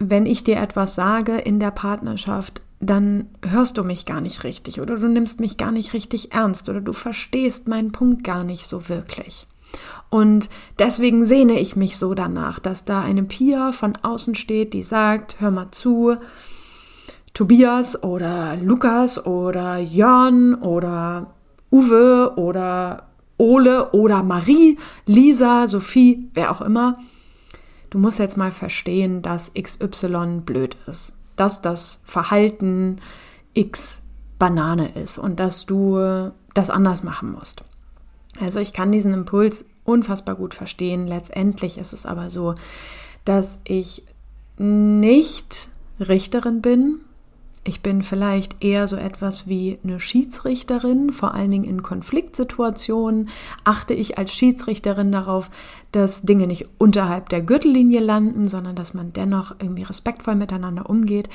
wenn 0.01 0.27
ich 0.27 0.43
dir 0.43 0.57
etwas 0.57 0.95
sage 0.95 1.37
in 1.37 1.61
der 1.61 1.71
Partnerschaft, 1.71 2.63
dann 2.81 3.29
hörst 3.47 3.77
du 3.77 3.85
mich 3.85 4.07
gar 4.07 4.23
nicht 4.23 4.43
richtig 4.43 4.81
oder 4.81 4.97
du 4.97 5.07
nimmst 5.07 5.39
mich 5.39 5.59
gar 5.59 5.71
nicht 5.71 5.93
richtig 5.93 6.33
ernst 6.33 6.69
oder 6.71 6.81
du 6.81 6.95
verstehst 6.95 7.69
meinen 7.69 7.93
Punkt 7.93 8.25
gar 8.25 8.43
nicht 8.43 8.67
so 8.67 8.89
wirklich. 8.89 9.47
Und 10.09 10.49
deswegen 10.79 11.25
sehne 11.25 11.61
ich 11.61 11.77
mich 11.77 11.99
so 11.99 12.15
danach, 12.15 12.59
dass 12.59 12.85
da 12.85 13.03
eine 13.03 13.23
Pia 13.23 13.71
von 13.73 13.93
außen 14.03 14.35
steht, 14.35 14.73
die 14.73 14.83
sagt, 14.83 15.41
hör 15.41 15.51
mal 15.51 15.71
zu, 15.71 16.17
Tobias 17.35 18.03
oder 18.03 18.57
Lukas 18.57 19.25
oder 19.25 19.77
Jörn 19.79 20.55
oder 20.55 21.35
Uwe 21.71 22.33
oder 22.37 23.11
Ole 23.37 23.93
oder 23.93 24.23
Marie, 24.23 24.79
Lisa, 25.07 25.67
Sophie, 25.67 26.29
wer 26.35 26.51
auch 26.51 26.61
immer, 26.61 26.99
du 27.91 27.99
musst 27.99 28.19
jetzt 28.19 28.37
mal 28.37 28.53
verstehen, 28.53 29.23
dass 29.23 29.53
XY 29.55 30.43
blöd 30.45 30.77
ist, 30.87 31.19
dass 31.37 31.63
das 31.63 32.01
Verhalten 32.05 33.01
X 33.55 34.03
Banane 34.39 34.93
ist 34.95 35.19
und 35.19 35.39
dass 35.39 35.67
du 35.67 36.31
das 36.55 36.71
anders 36.71 37.03
machen 37.03 37.33
musst. 37.33 37.63
Also 38.41 38.59
ich 38.61 38.73
kann 38.73 38.91
diesen 38.91 39.13
Impuls 39.13 39.65
unfassbar 39.85 40.35
gut 40.35 40.55
verstehen. 40.55 41.07
Letztendlich 41.07 41.79
ist 41.79 41.93
es 41.93 42.07
aber 42.07 42.31
so, 42.31 42.55
dass 43.25 43.61
ich 43.65 44.05
nicht 44.57 45.69
Richterin 46.01 46.63
bin, 46.63 47.01
ich 47.63 47.83
bin 47.83 48.03
vielleicht 48.03 48.65
eher 48.65 48.89
so 48.89 48.97
etwas 48.97 49.47
wie 49.47 49.79
eine 49.85 50.01
Schiedsrichterin, 50.01 51.11
vor 51.11 51.35
allen 51.35 51.51
Dingen 51.51 51.65
in 51.65 51.83
Konfliktsituationen 51.83 53.29
achte 53.65 53.93
ich 53.93 54.17
als 54.17 54.33
Schiedsrichterin 54.35 55.13
darauf, 55.13 55.51
dass 55.93 56.23
Dinge 56.23 56.47
nicht 56.47 56.69
unterhalb 56.79 57.29
der 57.29 57.43
Gürtellinie 57.43 58.01
landen, 58.01 58.49
sondern 58.49 58.77
dass 58.77 58.95
man 58.95 59.13
dennoch 59.13 59.55
irgendwie 59.61 59.83
respektvoll 59.83 60.37
miteinander 60.37 60.89
umgeht. 60.89 61.29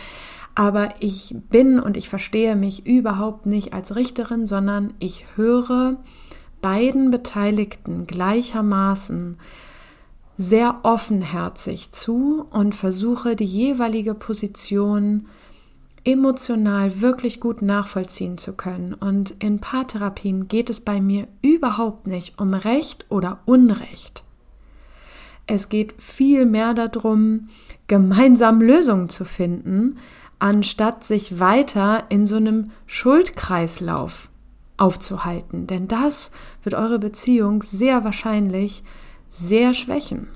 Aber 0.55 0.89
ich 0.99 1.35
bin 1.49 1.79
und 1.79 1.95
ich 1.95 2.09
verstehe 2.09 2.55
mich 2.55 2.87
überhaupt 2.87 3.45
nicht 3.45 3.73
als 3.73 3.95
Richterin, 3.95 4.47
sondern 4.47 4.93
ich 4.99 5.25
höre 5.35 5.97
beiden 6.61 7.11
Beteiligten 7.11 8.07
gleichermaßen 8.07 9.37
sehr 10.37 10.79
offenherzig 10.83 11.91
zu 11.91 12.47
und 12.49 12.73
versuche 12.73 13.35
die 13.35 13.45
jeweilige 13.45 14.15
Position 14.15 15.27
emotional 16.05 17.01
wirklich 17.01 17.39
gut 17.39 17.61
nachvollziehen 17.61 18.37
zu 18.37 18.53
können. 18.53 18.93
Und 18.93 19.31
in 19.39 19.59
Paartherapien 19.59 20.47
geht 20.47 20.69
es 20.69 20.79
bei 20.79 21.01
mir 21.01 21.27
überhaupt 21.41 22.07
nicht 22.07 22.39
um 22.39 22.53
Recht 22.53 23.05
oder 23.09 23.39
Unrecht. 23.45 24.23
Es 25.47 25.69
geht 25.69 25.93
viel 26.01 26.45
mehr 26.45 26.73
darum, 26.73 27.49
gemeinsam 27.87 28.61
Lösungen 28.61 29.09
zu 29.09 29.25
finden, 29.25 29.97
anstatt 30.39 31.03
sich 31.03 31.39
weiter 31.39 32.05
in 32.09 32.25
so 32.25 32.35
einem 32.35 32.71
Schuldkreislauf 32.87 34.29
aufzuhalten. 34.77 35.67
Denn 35.67 35.87
das 35.87 36.31
wird 36.63 36.75
eure 36.75 36.99
Beziehung 36.99 37.61
sehr 37.61 38.03
wahrscheinlich 38.03 38.83
sehr 39.29 39.73
schwächen. 39.73 40.27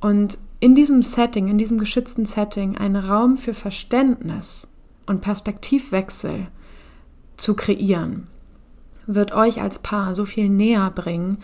Und 0.00 0.38
in 0.60 0.74
diesem 0.74 1.02
Setting, 1.02 1.48
in 1.48 1.58
diesem 1.58 1.78
geschützten 1.78 2.26
Setting, 2.26 2.76
einen 2.76 2.96
Raum 2.96 3.36
für 3.36 3.54
Verständnis 3.54 4.66
und 5.06 5.20
Perspektivwechsel 5.20 6.48
zu 7.36 7.54
kreieren, 7.54 8.26
wird 9.06 9.32
euch 9.32 9.60
als 9.62 9.78
Paar 9.78 10.14
so 10.14 10.24
viel 10.24 10.48
näher 10.48 10.90
bringen, 10.90 11.38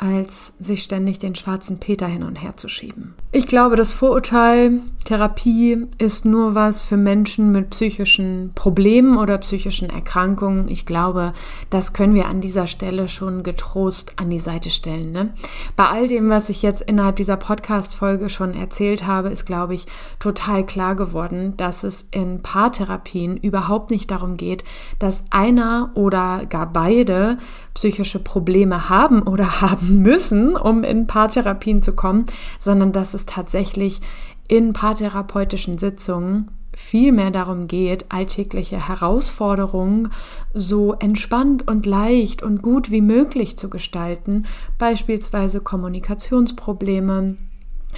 als 0.00 0.54
sich 0.58 0.82
ständig 0.82 1.18
den 1.18 1.34
schwarzen 1.34 1.78
Peter 1.78 2.06
hin 2.06 2.22
und 2.22 2.36
her 2.36 2.56
zu 2.56 2.70
schieben. 2.70 3.14
Ich 3.32 3.46
glaube, 3.46 3.76
das 3.76 3.92
Vorurteil, 3.92 4.80
Therapie 5.04 5.86
ist 5.98 6.24
nur 6.24 6.54
was 6.54 6.84
für 6.84 6.96
Menschen 6.96 7.52
mit 7.52 7.68
psychischen 7.70 8.52
Problemen 8.54 9.18
oder 9.18 9.36
psychischen 9.38 9.90
Erkrankungen. 9.90 10.68
Ich 10.68 10.86
glaube, 10.86 11.34
das 11.68 11.92
können 11.92 12.14
wir 12.14 12.28
an 12.28 12.40
dieser 12.40 12.66
Stelle 12.66 13.08
schon 13.08 13.42
getrost 13.42 14.14
an 14.16 14.30
die 14.30 14.38
Seite 14.38 14.70
stellen. 14.70 15.12
Ne? 15.12 15.34
Bei 15.76 15.88
all 15.88 16.08
dem, 16.08 16.30
was 16.30 16.48
ich 16.48 16.62
jetzt 16.62 16.80
innerhalb 16.80 17.16
dieser 17.16 17.36
Podcast-Folge 17.36 18.30
schon 18.30 18.54
erzählt 18.54 19.06
habe, 19.06 19.28
ist, 19.28 19.44
glaube 19.44 19.74
ich, 19.74 19.86
total 20.18 20.64
klar 20.64 20.94
geworden, 20.94 21.58
dass 21.58 21.84
es 21.84 22.08
in 22.10 22.40
Paartherapien 22.40 23.36
überhaupt 23.36 23.90
nicht 23.90 24.10
darum 24.10 24.38
geht, 24.38 24.64
dass 24.98 25.24
einer 25.28 25.90
oder 25.94 26.46
gar 26.46 26.72
beide 26.72 27.36
psychische 27.74 28.18
Probleme 28.18 28.88
haben 28.88 29.22
oder 29.22 29.60
haben 29.60 29.89
müssen, 29.90 30.56
um 30.56 30.84
in 30.84 31.06
Paartherapien 31.06 31.82
zu 31.82 31.94
kommen, 31.94 32.26
sondern 32.58 32.92
dass 32.92 33.14
es 33.14 33.26
tatsächlich 33.26 34.00
in 34.48 34.72
paartherapeutischen 34.72 35.78
Sitzungen 35.78 36.50
viel 36.72 37.12
mehr 37.12 37.30
darum 37.30 37.66
geht, 37.68 38.06
alltägliche 38.10 38.88
Herausforderungen 38.88 40.10
so 40.54 40.94
entspannt 40.94 41.66
und 41.68 41.84
leicht 41.86 42.42
und 42.42 42.62
gut 42.62 42.90
wie 42.90 43.00
möglich 43.00 43.56
zu 43.56 43.68
gestalten, 43.70 44.46
beispielsweise 44.78 45.60
Kommunikationsprobleme, 45.60 47.36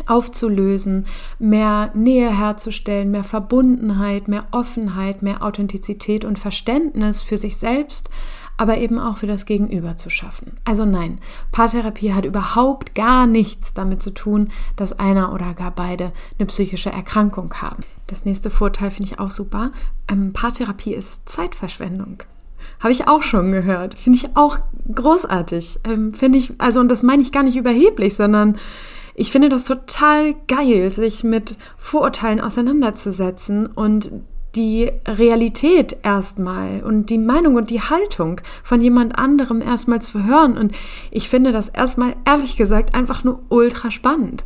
aufzulösen, 0.06 1.06
mehr 1.38 1.90
Nähe 1.94 2.36
herzustellen, 2.36 3.10
mehr 3.10 3.24
Verbundenheit, 3.24 4.28
mehr 4.28 4.44
Offenheit, 4.50 5.22
mehr 5.22 5.42
Authentizität 5.42 6.24
und 6.24 6.38
Verständnis 6.38 7.22
für 7.22 7.38
sich 7.38 7.56
selbst, 7.56 8.10
aber 8.56 8.78
eben 8.78 8.98
auch 8.98 9.18
für 9.18 9.26
das 9.26 9.46
Gegenüber 9.46 9.96
zu 9.96 10.10
schaffen. 10.10 10.52
Also 10.64 10.84
nein, 10.84 11.20
Paartherapie 11.50 12.12
hat 12.12 12.24
überhaupt 12.24 12.94
gar 12.94 13.26
nichts 13.26 13.74
damit 13.74 14.02
zu 14.02 14.12
tun, 14.12 14.50
dass 14.76 14.98
einer 14.98 15.32
oder 15.32 15.54
gar 15.54 15.70
beide 15.70 16.12
eine 16.38 16.46
psychische 16.46 16.90
Erkrankung 16.90 17.52
haben. 17.54 17.82
Das 18.06 18.24
nächste 18.24 18.50
Vorteil 18.50 18.90
finde 18.90 19.10
ich 19.10 19.18
auch 19.18 19.30
super. 19.30 19.72
Ähm, 20.08 20.32
Paartherapie 20.32 20.94
ist 20.94 21.28
Zeitverschwendung. 21.28 22.22
Habe 22.80 22.92
ich 22.92 23.08
auch 23.08 23.22
schon 23.22 23.52
gehört. 23.52 23.94
Finde 23.94 24.18
ich 24.18 24.36
auch 24.36 24.58
großartig. 24.92 25.80
Ähm, 25.84 26.12
finde 26.12 26.38
ich, 26.38 26.60
also, 26.60 26.80
und 26.80 26.88
das 26.88 27.02
meine 27.02 27.22
ich 27.22 27.32
gar 27.32 27.42
nicht 27.42 27.56
überheblich, 27.56 28.14
sondern 28.14 28.58
ich 29.14 29.30
finde 29.30 29.48
das 29.48 29.64
total 29.64 30.34
geil, 30.48 30.90
sich 30.90 31.24
mit 31.24 31.56
Vorurteilen 31.76 32.40
auseinanderzusetzen 32.40 33.66
und 33.66 34.10
die 34.54 34.90
Realität 35.06 35.96
erstmal 36.02 36.82
und 36.82 37.08
die 37.08 37.18
Meinung 37.18 37.54
und 37.56 37.70
die 37.70 37.80
Haltung 37.80 38.40
von 38.62 38.82
jemand 38.82 39.18
anderem 39.18 39.62
erstmal 39.62 40.02
zu 40.02 40.24
hören. 40.24 40.58
Und 40.58 40.72
ich 41.10 41.28
finde 41.28 41.52
das 41.52 41.68
erstmal 41.68 42.16
ehrlich 42.26 42.56
gesagt 42.56 42.94
einfach 42.94 43.24
nur 43.24 43.40
ultra 43.48 43.90
spannend. 43.90 44.44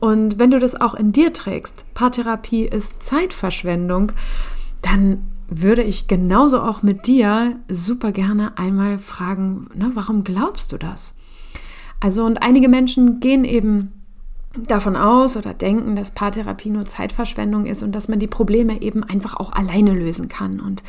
Und 0.00 0.38
wenn 0.38 0.52
du 0.52 0.60
das 0.60 0.80
auch 0.80 0.94
in 0.94 1.12
dir 1.12 1.32
trägst, 1.32 1.86
Paartherapie 1.94 2.66
ist 2.66 3.02
Zeitverschwendung, 3.02 4.12
dann 4.80 5.26
würde 5.48 5.82
ich 5.82 6.06
genauso 6.06 6.60
auch 6.60 6.82
mit 6.82 7.06
dir 7.06 7.56
super 7.68 8.12
gerne 8.12 8.56
einmal 8.58 8.98
fragen, 8.98 9.68
na, 9.74 9.90
warum 9.94 10.22
glaubst 10.22 10.72
du 10.72 10.76
das? 10.76 11.14
Also, 12.00 12.24
und 12.24 12.42
einige 12.42 12.68
Menschen 12.68 13.18
gehen 13.18 13.44
eben 13.44 13.97
davon 14.54 14.96
aus 14.96 15.36
oder 15.36 15.54
denken, 15.54 15.96
dass 15.96 16.12
Paartherapie 16.12 16.70
nur 16.70 16.86
Zeitverschwendung 16.86 17.66
ist 17.66 17.82
und 17.82 17.92
dass 17.92 18.08
man 18.08 18.18
die 18.18 18.26
Probleme 18.26 18.80
eben 18.82 19.04
einfach 19.04 19.36
auch 19.36 19.52
alleine 19.52 19.92
lösen 19.92 20.28
kann. 20.28 20.60
Und 20.60 20.82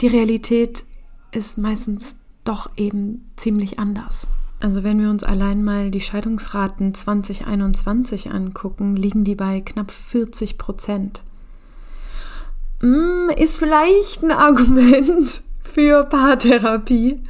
die 0.00 0.08
Realität 0.08 0.84
ist 1.32 1.58
meistens 1.58 2.16
doch 2.44 2.70
eben 2.76 3.26
ziemlich 3.36 3.78
anders. 3.78 4.28
Also 4.60 4.84
wenn 4.84 5.00
wir 5.00 5.10
uns 5.10 5.24
allein 5.24 5.64
mal 5.64 5.90
die 5.90 6.00
Scheidungsraten 6.00 6.94
2021 6.94 8.30
angucken, 8.30 8.94
liegen 8.94 9.24
die 9.24 9.34
bei 9.34 9.60
knapp 9.60 9.90
40 9.90 10.56
Prozent. 10.56 11.22
Hm, 12.80 13.30
ist 13.36 13.56
vielleicht 13.56 14.22
ein 14.22 14.30
Argument 14.30 15.42
für 15.60 16.04
Paartherapie 16.04 17.20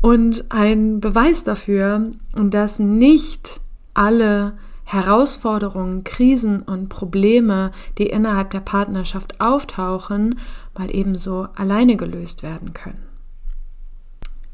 und 0.00 0.50
ein 0.50 1.00
Beweis 1.00 1.44
dafür, 1.44 2.12
dass 2.34 2.78
nicht 2.78 3.60
alle 3.94 4.54
Herausforderungen, 4.84 6.04
Krisen 6.04 6.62
und 6.62 6.88
Probleme, 6.88 7.70
die 7.98 8.06
innerhalb 8.06 8.50
der 8.50 8.60
Partnerschaft 8.60 9.40
auftauchen, 9.40 10.38
mal 10.76 10.94
ebenso 10.94 11.48
alleine 11.54 11.96
gelöst 11.96 12.42
werden 12.42 12.72
können. 12.72 13.02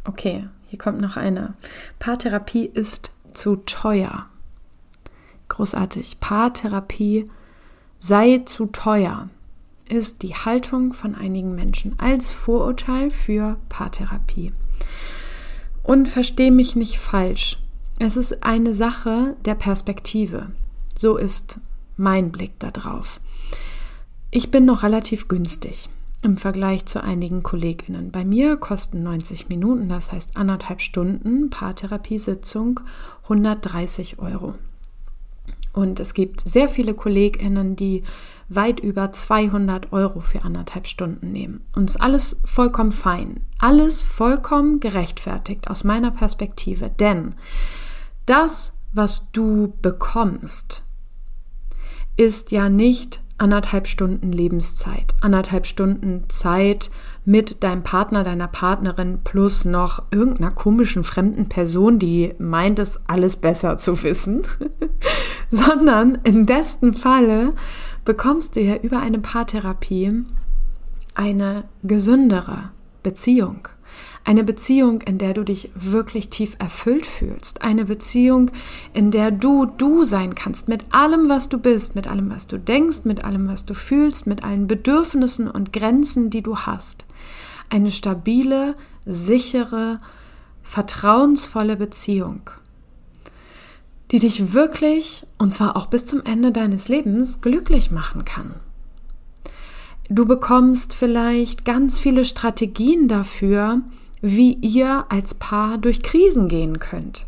Okay, 0.05 0.49
hier 0.69 0.79
kommt 0.79 1.01
noch 1.01 1.17
einer. 1.17 1.55
Paartherapie 1.99 2.67
ist 2.67 3.12
zu 3.33 3.57
teuer. 3.57 4.27
Großartig. 5.49 6.21
Paartherapie 6.21 7.31
sei 7.99 8.43
zu 8.45 8.67
teuer 8.67 9.29
ist 9.88 10.23
die 10.23 10.35
Haltung 10.35 10.93
von 10.93 11.14
einigen 11.14 11.55
Menschen 11.55 11.99
als 11.99 12.33
Vorurteil 12.33 13.11
für 13.11 13.57
Paartherapie. 13.69 14.53
Und 15.83 16.09
verstehe 16.09 16.53
mich 16.53 16.77
nicht 16.77 16.99
falsch. 16.99 17.59
Es 18.01 18.17
ist 18.17 18.45
eine 18.45 18.75
Sache 18.75 19.37
der 19.45 19.57
Perspektive. 19.57 20.49
So 20.97 21.17
ist 21.17 21.59
mein 21.97 22.31
Blick 22.31 22.57
darauf. 22.61 23.21
Ich 24.31 24.53
bin 24.53 24.65
noch 24.65 24.85
relativ 24.85 25.27
günstig 25.27 25.89
im 26.23 26.37
Vergleich 26.37 26.87
zu 26.87 27.03
einigen 27.03 27.43
Kolleginnen. 27.43 28.13
Bei 28.13 28.25
mir 28.25 28.57
kosten 28.57 29.03
90 29.03 29.49
Minuten, 29.49 29.89
das 29.89 30.13
heißt 30.13 30.37
anderthalb 30.37 30.81
Stunden 30.81 31.51
Paartherapiesitzung 31.51 32.81
130 33.25 34.21
Euro. 34.21 34.55
Und 35.73 35.99
es 35.99 36.15
gibt 36.15 36.41
sehr 36.41 36.69
viele 36.69 36.95
Kolleginnen, 36.95 37.75
die 37.75 38.05
weit 38.49 38.79
über 38.79 39.11
200 39.11 39.93
Euro 39.93 40.21
für 40.21 40.43
anderthalb 40.43 40.87
Stunden 40.87 41.33
nehmen. 41.33 41.63
Und 41.75 41.91
ist 41.91 42.01
alles 42.01 42.41
vollkommen 42.45 42.93
fein. 42.93 43.41
Alles 43.59 44.03
vollkommen 44.03 44.79
gerechtfertigt 44.79 45.69
aus 45.69 45.83
meiner 45.83 46.13
Perspektive. 46.13 46.91
Denn 46.91 47.35
das, 48.29 48.73
was 48.93 49.31
du 49.33 49.75
bekommst, 49.81 50.85
ist 52.17 52.51
ja 52.51 52.69
nicht 52.69 53.23
anderthalb 53.38 53.87
Stunden 53.87 54.33
Lebenszeit, 54.33 55.14
anderthalb 55.21 55.67
Stunden 55.67 56.25
Zeit 56.29 56.91
mit 57.25 57.62
deinem 57.62 57.85
Partner, 57.85 58.25
deiner 58.25 58.49
Partnerin 58.49 59.21
plus 59.23 59.64
noch 59.64 60.03
irgendeiner 60.11 60.51
komischen 60.51 61.05
fremden 61.05 61.49
Person, 61.49 61.99
die 61.99 62.35
meint 62.38 62.79
es 62.81 63.01
alles 63.09 63.37
besser 63.37 63.79
zu 63.79 64.03
wissen, 64.03 64.43
sondern 65.51 66.19
im 66.25 66.47
besten 66.47 66.95
Falle 66.95 67.55
bekommst 68.05 68.57
du 68.57 68.61
ja 68.61 68.77
über 68.77 68.99
eine 68.99 69.21
Paartherapie 69.21 70.25
eine 71.14 71.64
gesündere 71.83 72.71
Beziehung. 73.03 73.69
Eine 74.29 74.45
Beziehung, 74.45 75.01
in 75.01 75.17
der 75.17 75.33
du 75.33 75.43
dich 75.43 75.71
wirklich 75.75 76.29
tief 76.29 76.55
erfüllt 76.59 77.07
fühlst. 77.07 77.62
Eine 77.62 77.87
Beziehung, 77.87 78.51
in 78.93 79.11
der 79.11 79.31
du 79.31 79.64
du 79.64 80.05
sein 80.05 80.35
kannst 80.35 80.69
mit 80.69 80.85
allem, 80.91 81.31
was 81.31 81.49
du 81.49 81.57
bist, 81.57 81.95
mit 81.95 82.07
allem, 82.07 82.29
was 82.29 82.47
du 82.47 82.59
denkst, 82.59 83.05
mit 83.05 83.25
allem, 83.25 83.49
was 83.49 83.64
du 83.64 83.73
fühlst, 83.73 84.27
mit 84.27 84.45
allen 84.45 84.67
Bedürfnissen 84.67 85.49
und 85.49 85.73
Grenzen, 85.73 86.29
die 86.29 86.43
du 86.43 86.59
hast. 86.59 87.07
Eine 87.71 87.91
stabile, 87.91 88.75
sichere, 89.07 89.99
vertrauensvolle 90.62 91.77
Beziehung, 91.79 92.51
die 94.11 94.19
dich 94.19 94.53
wirklich, 94.53 95.25
und 95.38 95.55
zwar 95.55 95.75
auch 95.75 95.87
bis 95.87 96.05
zum 96.05 96.23
Ende 96.23 96.53
deines 96.53 96.91
Lebens, 96.91 97.41
glücklich 97.41 97.91
machen 97.91 98.27
kann. 98.27 98.57
Du 100.11 100.27
bekommst 100.27 100.93
vielleicht 100.93 101.64
ganz 101.64 101.99
viele 101.99 102.27
Strategien 102.27 103.09
dafür, 103.09 103.81
wie 104.20 104.54
ihr 104.54 105.07
als 105.09 105.35
Paar 105.35 105.78
durch 105.78 106.02
Krisen 106.02 106.48
gehen 106.48 106.78
könnt. 106.78 107.26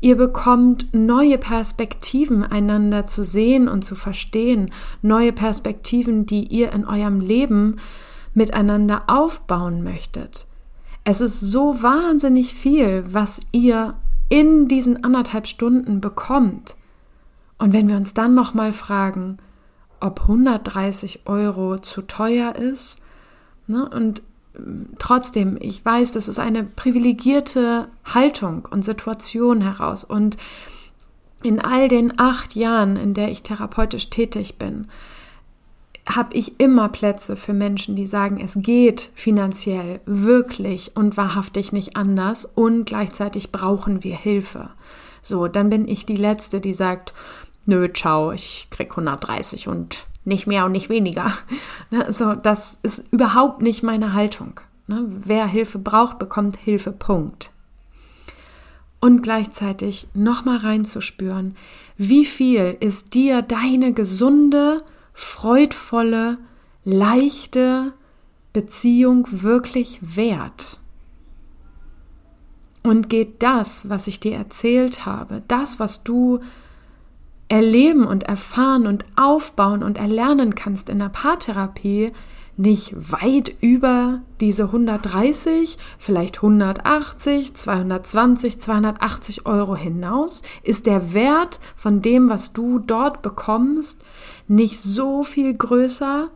Ihr 0.00 0.16
bekommt 0.16 0.94
neue 0.94 1.36
Perspektiven, 1.36 2.42
einander 2.42 3.06
zu 3.06 3.22
sehen 3.22 3.68
und 3.68 3.84
zu 3.84 3.94
verstehen, 3.94 4.72
neue 5.02 5.32
Perspektiven, 5.32 6.24
die 6.24 6.44
ihr 6.46 6.72
in 6.72 6.86
eurem 6.86 7.20
Leben 7.20 7.76
miteinander 8.32 9.02
aufbauen 9.08 9.82
möchtet. 9.82 10.46
Es 11.04 11.20
ist 11.20 11.40
so 11.40 11.82
wahnsinnig 11.82 12.54
viel, 12.54 13.04
was 13.08 13.40
ihr 13.52 13.94
in 14.30 14.68
diesen 14.68 15.04
anderthalb 15.04 15.46
Stunden 15.46 16.00
bekommt. 16.00 16.76
Und 17.58 17.74
wenn 17.74 17.88
wir 17.88 17.96
uns 17.96 18.14
dann 18.14 18.34
nochmal 18.34 18.72
fragen, 18.72 19.36
ob 19.98 20.22
130 20.22 21.26
Euro 21.26 21.78
zu 21.78 22.02
teuer 22.02 22.54
ist, 22.56 23.02
ne, 23.66 23.86
und 23.88 24.22
trotzdem, 24.98 25.56
ich 25.60 25.84
weiß, 25.84 26.12
das 26.12 26.28
ist 26.28 26.38
eine 26.38 26.64
privilegierte 26.64 27.88
Haltung 28.04 28.66
und 28.70 28.84
Situation 28.84 29.60
heraus. 29.62 30.04
Und 30.04 30.36
in 31.42 31.60
all 31.60 31.88
den 31.88 32.18
acht 32.18 32.54
Jahren, 32.54 32.96
in 32.96 33.14
der 33.14 33.30
ich 33.30 33.42
therapeutisch 33.42 34.10
tätig 34.10 34.58
bin, 34.58 34.88
habe 36.08 36.34
ich 36.34 36.58
immer 36.58 36.88
Plätze 36.88 37.36
für 37.36 37.52
Menschen, 37.52 37.94
die 37.94 38.06
sagen, 38.06 38.40
es 38.42 38.54
geht 38.56 39.10
finanziell 39.14 40.00
wirklich 40.06 40.96
und 40.96 41.16
wahrhaftig 41.16 41.72
nicht 41.72 41.96
anders 41.96 42.44
und 42.44 42.84
gleichzeitig 42.84 43.52
brauchen 43.52 44.02
wir 44.02 44.16
Hilfe. 44.16 44.70
So, 45.22 45.46
dann 45.46 45.70
bin 45.70 45.86
ich 45.86 46.06
die 46.06 46.16
Letzte, 46.16 46.60
die 46.60 46.72
sagt, 46.72 47.12
nö, 47.66 47.88
ciao, 47.92 48.32
ich 48.32 48.68
krieg 48.70 48.90
130 48.90 49.68
und 49.68 50.06
nicht 50.24 50.46
mehr 50.46 50.64
und 50.66 50.72
nicht 50.72 50.88
weniger. 50.88 51.32
Ne, 51.92 52.12
so, 52.12 52.36
das 52.36 52.78
ist 52.84 53.02
überhaupt 53.10 53.62
nicht 53.62 53.82
meine 53.82 54.12
Haltung. 54.12 54.60
Ne, 54.86 55.06
wer 55.08 55.44
Hilfe 55.48 55.80
braucht, 55.80 56.20
bekommt 56.20 56.56
Hilfe, 56.56 56.92
Punkt. 56.92 57.50
Und 59.00 59.22
gleichzeitig 59.22 60.06
nochmal 60.14 60.58
reinzuspüren, 60.58 61.56
wie 61.96 62.24
viel 62.24 62.76
ist 62.78 63.14
dir 63.14 63.42
deine 63.42 63.92
gesunde, 63.92 64.84
freudvolle, 65.12 66.38
leichte 66.84 67.92
Beziehung 68.52 69.26
wirklich 69.30 69.98
wert? 70.00 70.78
Und 72.82 73.08
geht 73.08 73.42
das, 73.42 73.88
was 73.88 74.06
ich 74.06 74.20
dir 74.20 74.36
erzählt 74.36 75.04
habe, 75.06 75.42
das, 75.48 75.80
was 75.80 76.04
du 76.04 76.40
erleben 77.50 78.06
und 78.06 78.22
erfahren 78.22 78.86
und 78.86 79.04
aufbauen 79.16 79.82
und 79.82 79.98
erlernen 79.98 80.54
kannst 80.54 80.88
in 80.88 81.00
der 81.00 81.08
Paartherapie, 81.08 82.12
nicht 82.56 82.94
weit 82.94 83.54
über 83.60 84.20
diese 84.40 84.64
130, 84.64 85.76
vielleicht 85.98 86.36
180, 86.38 87.54
220, 87.54 88.60
280 88.60 89.46
Euro 89.46 89.74
hinaus? 89.74 90.42
Ist 90.62 90.86
der 90.86 91.12
Wert 91.12 91.58
von 91.74 92.02
dem, 92.02 92.30
was 92.30 92.52
du 92.52 92.78
dort 92.78 93.22
bekommst, 93.22 94.04
nicht 94.46 94.78
so 94.78 95.22
viel 95.22 95.54
größer 95.54 96.28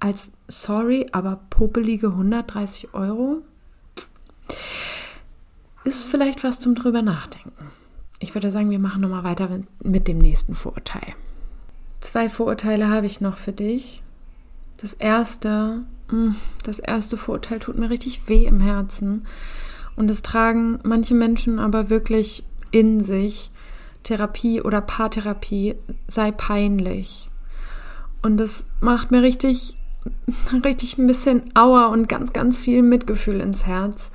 als, 0.00 0.28
sorry, 0.48 1.06
aber 1.12 1.40
popelige 1.48 2.08
130 2.08 2.92
Euro? 2.92 3.38
Ist 5.84 6.08
vielleicht 6.08 6.44
was 6.44 6.60
zum 6.60 6.74
drüber 6.74 7.00
nachdenken 7.00 7.55
ich 8.18 8.34
würde 8.34 8.50
sagen, 8.50 8.70
wir 8.70 8.78
machen 8.78 9.02
nochmal 9.02 9.24
weiter 9.24 9.48
mit 9.82 10.08
dem 10.08 10.18
nächsten 10.18 10.54
Vorurteil. 10.54 11.14
Zwei 12.00 12.28
Vorurteile 12.28 12.88
habe 12.88 13.06
ich 13.06 13.20
noch 13.20 13.36
für 13.36 13.52
dich. 13.52 14.02
Das 14.80 14.94
erste, 14.94 15.82
mm, 16.10 16.30
das 16.62 16.78
erste 16.78 17.16
Vorurteil 17.16 17.58
tut 17.58 17.78
mir 17.78 17.90
richtig 17.90 18.28
weh 18.28 18.44
im 18.44 18.60
Herzen. 18.60 19.26
Und 19.96 20.10
es 20.10 20.22
tragen 20.22 20.78
manche 20.84 21.14
Menschen 21.14 21.58
aber 21.58 21.90
wirklich 21.90 22.44
in 22.70 23.00
sich. 23.00 23.50
Therapie 24.02 24.60
oder 24.60 24.80
Paartherapie 24.80 25.74
sei 26.06 26.30
peinlich. 26.30 27.28
Und 28.22 28.36
das 28.36 28.66
macht 28.80 29.10
mir 29.10 29.22
richtig, 29.22 29.76
richtig 30.64 30.96
ein 30.96 31.06
bisschen 31.06 31.42
Auer 31.54 31.90
und 31.90 32.08
ganz, 32.08 32.32
ganz 32.32 32.58
viel 32.58 32.82
Mitgefühl 32.82 33.40
ins 33.40 33.66
Herz, 33.66 34.12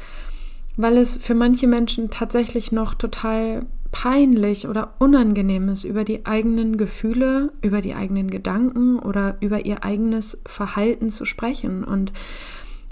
weil 0.78 0.98
es 0.98 1.18
für 1.18 1.36
manche 1.36 1.68
Menschen 1.68 2.10
tatsächlich 2.10 2.72
noch 2.72 2.94
total 2.94 3.66
peinlich 3.92 4.68
oder 4.68 4.94
unangenehm 5.00 5.70
ist, 5.70 5.84
über 5.84 6.04
die 6.04 6.26
eigenen 6.26 6.78
Gefühle, 6.78 7.52
über 7.62 7.82
die 7.82 7.94
eigenen 7.94 8.30
Gedanken 8.30 9.00
oder 9.00 9.38
über 9.42 9.66
ihr 9.66 9.84
eigenes 9.84 10.40
Verhalten 10.46 11.10
zu 11.10 11.26
sprechen. 11.26 11.84
Und 11.84 12.14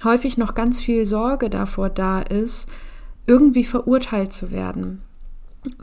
häufig 0.04 0.38
noch 0.38 0.56
ganz 0.56 0.82
viel 0.82 1.06
Sorge 1.06 1.50
davor 1.50 1.90
da 1.90 2.22
ist, 2.22 2.70
irgendwie 3.28 3.64
verurteilt 3.64 4.34
zu 4.34 4.52
werden 4.52 5.02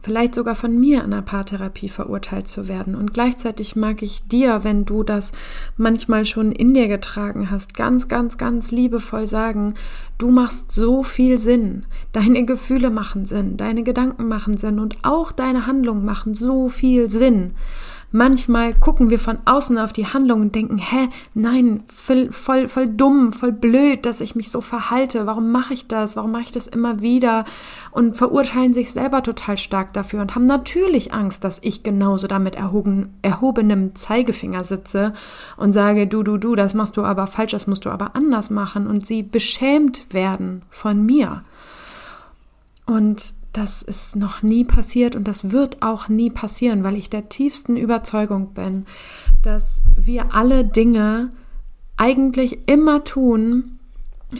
vielleicht 0.01 0.35
sogar 0.35 0.55
von 0.55 0.79
mir 0.79 1.05
in 1.05 1.11
der 1.11 1.23
Paartherapie 1.23 1.89
verurteilt 1.89 2.49
zu 2.49 2.69
werden. 2.69 2.95
Und 2.95 3.13
gleichzeitig 3.13 3.77
mag 3.77 4.03
ich 4.03 4.27
dir, 4.27 4.65
wenn 4.65 4.85
du 4.85 5.03
das 5.03 5.33
manchmal 5.77 6.27
schon 6.27 6.53
in 6.53 6.75
dir 6.75 6.89
getragen 6.89 7.51
hast, 7.51 7.75
ganz, 7.75 8.09
ganz, 8.09 8.39
ganz 8.39 8.71
liebevoll 8.71 9.27
sagen, 9.27 9.75
du 10.19 10.31
machst 10.31 10.73
so 10.73 11.03
viel 11.03 11.39
Sinn. 11.39 11.87
Deine 12.13 12.45
Gefühle 12.45 12.91
machen 12.91 13.27
Sinn, 13.27 13.57
deine 13.57 13.83
Gedanken 13.83 14.29
machen 14.29 14.57
Sinn 14.57 14.79
und 14.79 14.97
auch 15.03 15.33
deine 15.33 15.67
Handlungen 15.67 16.05
machen 16.05 16.35
so 16.35 16.69
viel 16.69 17.11
Sinn. 17.11 17.53
Manchmal 18.17 18.73
gucken 18.73 19.11
wir 19.11 19.19
von 19.19 19.41
außen 19.45 19.77
auf 19.77 19.93
die 19.93 20.07
Handlung 20.07 20.41
und 20.41 20.55
denken, 20.55 20.79
hä, 20.79 21.11
nein, 21.35 21.83
voll, 21.87 22.33
voll, 22.33 22.67
voll 22.67 22.89
dumm, 22.89 23.35
voll 23.35 23.53
blöd, 23.53 24.07
dass 24.07 24.23
ich 24.23 24.35
mich 24.35 24.51
so 24.51 24.63
verhalte. 24.63 25.27
Warum 25.27 25.53
mache 25.53 25.75
ich 25.75 25.87
das? 25.87 26.17
Warum 26.17 26.33
mache 26.33 26.45
ich 26.45 26.53
das 26.53 26.67
immer 26.67 27.03
wieder? 27.03 27.45
Und 27.91 28.17
verurteilen 28.17 28.73
sich 28.73 28.91
selber 28.91 29.23
total 29.23 29.59
stark 29.59 29.93
dafür 29.93 30.23
und 30.23 30.35
haben 30.35 30.47
natürlich 30.47 31.13
Angst, 31.13 31.45
dass 31.45 31.59
ich 31.61 31.83
genauso 31.83 32.27
damit 32.27 32.55
erhoben, 32.55 33.13
erhobenem 33.21 33.95
Zeigefinger 33.95 34.65
sitze 34.65 35.13
und 35.59 35.75
sage, 35.75 36.07
du, 36.07 36.23
du, 36.23 36.39
du, 36.39 36.55
das 36.55 36.73
machst 36.73 36.97
du 36.97 37.05
aber 37.05 37.27
falsch, 37.27 37.53
das 37.53 37.67
musst 37.67 37.85
du 37.85 37.91
aber 37.91 38.17
anders 38.17 38.49
machen 38.49 38.87
und 38.87 39.07
sie 39.07 39.25
beschämt 39.25 40.07
werden 40.15 40.63
von 40.71 41.05
mir. 41.05 41.43
Und 42.87 43.35
das 43.57 43.81
ist 43.83 44.17
noch 44.17 44.43
nie 44.43 44.65
passiert 44.65 45.17
und 45.17 45.27
das 45.27 45.51
wird 45.51 45.81
auch 45.81 46.09
nie 46.09 46.29
passieren, 46.29 46.85
weil 46.85 46.97
ich 46.97 47.09
der 47.09 47.31
tiefsten 47.31 47.77
Überzeugung 47.79 48.53
bin, 48.53 48.85
dass 49.43 49.81
wir 49.97 50.35
alle 50.35 50.65
Dinge 50.65 51.33
eigentlich 51.97 52.69
immer 52.69 53.05
tun 53.05 53.79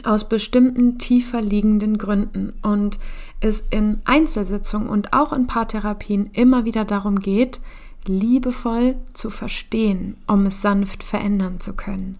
aus 0.03 0.29
bestimmten 0.29 0.99
tiefer 0.99 1.41
liegenden 1.41 1.97
Gründen 1.97 2.53
und 2.61 2.99
es 3.39 3.61
in 3.61 4.01
Einzelsitzungen 4.05 4.87
und 4.87 5.13
auch 5.13 5.33
in 5.33 5.47
Paartherapien 5.47 6.29
immer 6.33 6.65
wieder 6.65 6.85
darum 6.85 7.19
geht, 7.19 7.59
liebevoll 8.05 8.95
zu 9.13 9.31
verstehen, 9.31 10.17
um 10.27 10.45
es 10.45 10.61
sanft 10.61 11.03
verändern 11.03 11.59
zu 11.59 11.73
können 11.73 12.19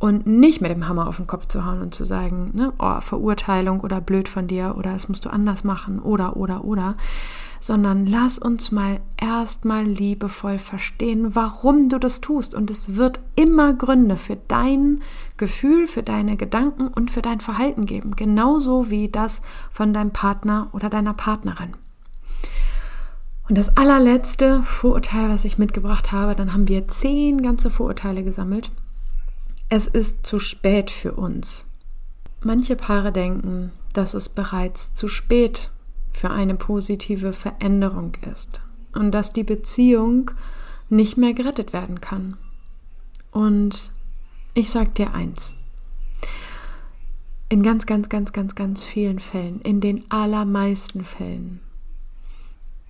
und 0.00 0.26
nicht 0.26 0.62
mit 0.62 0.70
dem 0.70 0.88
Hammer 0.88 1.06
auf 1.06 1.18
den 1.18 1.26
Kopf 1.26 1.46
zu 1.46 1.66
hauen 1.66 1.82
und 1.82 1.94
zu 1.94 2.04
sagen, 2.04 2.50
ne, 2.54 2.72
oh, 2.78 3.00
Verurteilung 3.02 3.80
oder 3.80 4.00
blöd 4.00 4.28
von 4.28 4.48
dir 4.48 4.74
oder 4.76 4.94
das 4.94 5.08
musst 5.08 5.26
du 5.26 5.30
anders 5.30 5.62
machen 5.62 6.00
oder 6.00 6.38
oder 6.38 6.64
oder, 6.64 6.94
sondern 7.60 8.06
lass 8.06 8.38
uns 8.38 8.72
mal 8.72 9.00
erstmal 9.18 9.84
liebevoll 9.84 10.58
verstehen, 10.58 11.34
warum 11.36 11.90
du 11.90 11.98
das 11.98 12.22
tust. 12.22 12.54
Und 12.54 12.70
es 12.70 12.96
wird 12.96 13.20
immer 13.36 13.74
Gründe 13.74 14.16
für 14.16 14.36
dein 14.48 15.02
Gefühl, 15.36 15.86
für 15.86 16.02
deine 16.02 16.38
Gedanken 16.38 16.88
und 16.88 17.10
für 17.10 17.20
dein 17.20 17.40
Verhalten 17.40 17.84
geben, 17.84 18.16
genauso 18.16 18.88
wie 18.88 19.10
das 19.10 19.42
von 19.70 19.92
deinem 19.92 20.12
Partner 20.12 20.68
oder 20.72 20.88
deiner 20.88 21.12
Partnerin. 21.12 21.74
Und 23.50 23.58
das 23.58 23.76
allerletzte 23.76 24.62
Vorurteil, 24.62 25.28
was 25.28 25.44
ich 25.44 25.58
mitgebracht 25.58 26.10
habe, 26.10 26.34
dann 26.34 26.54
haben 26.54 26.68
wir 26.68 26.88
zehn 26.88 27.42
ganze 27.42 27.68
Vorurteile 27.68 28.24
gesammelt 28.24 28.70
es 29.70 29.86
ist 29.86 30.26
zu 30.26 30.40
spät 30.40 30.90
für 30.90 31.12
uns. 31.12 31.66
Manche 32.42 32.74
Paare 32.74 33.12
denken, 33.12 33.72
dass 33.92 34.14
es 34.14 34.28
bereits 34.28 34.94
zu 34.94 35.08
spät 35.08 35.70
für 36.12 36.30
eine 36.30 36.56
positive 36.56 37.32
Veränderung 37.32 38.12
ist 38.32 38.60
und 38.92 39.12
dass 39.12 39.32
die 39.32 39.44
Beziehung 39.44 40.32
nicht 40.88 41.16
mehr 41.16 41.34
gerettet 41.34 41.72
werden 41.72 42.00
kann. 42.00 42.36
Und 43.30 43.92
ich 44.54 44.70
sag 44.70 44.96
dir 44.96 45.14
eins. 45.14 45.54
In 47.48 47.62
ganz, 47.62 47.86
ganz, 47.86 48.08
ganz, 48.08 48.32
ganz, 48.32 48.56
ganz 48.56 48.84
vielen 48.84 49.20
Fällen, 49.20 49.60
in 49.60 49.80
den 49.80 50.04
allermeisten 50.10 51.04
Fällen, 51.04 51.60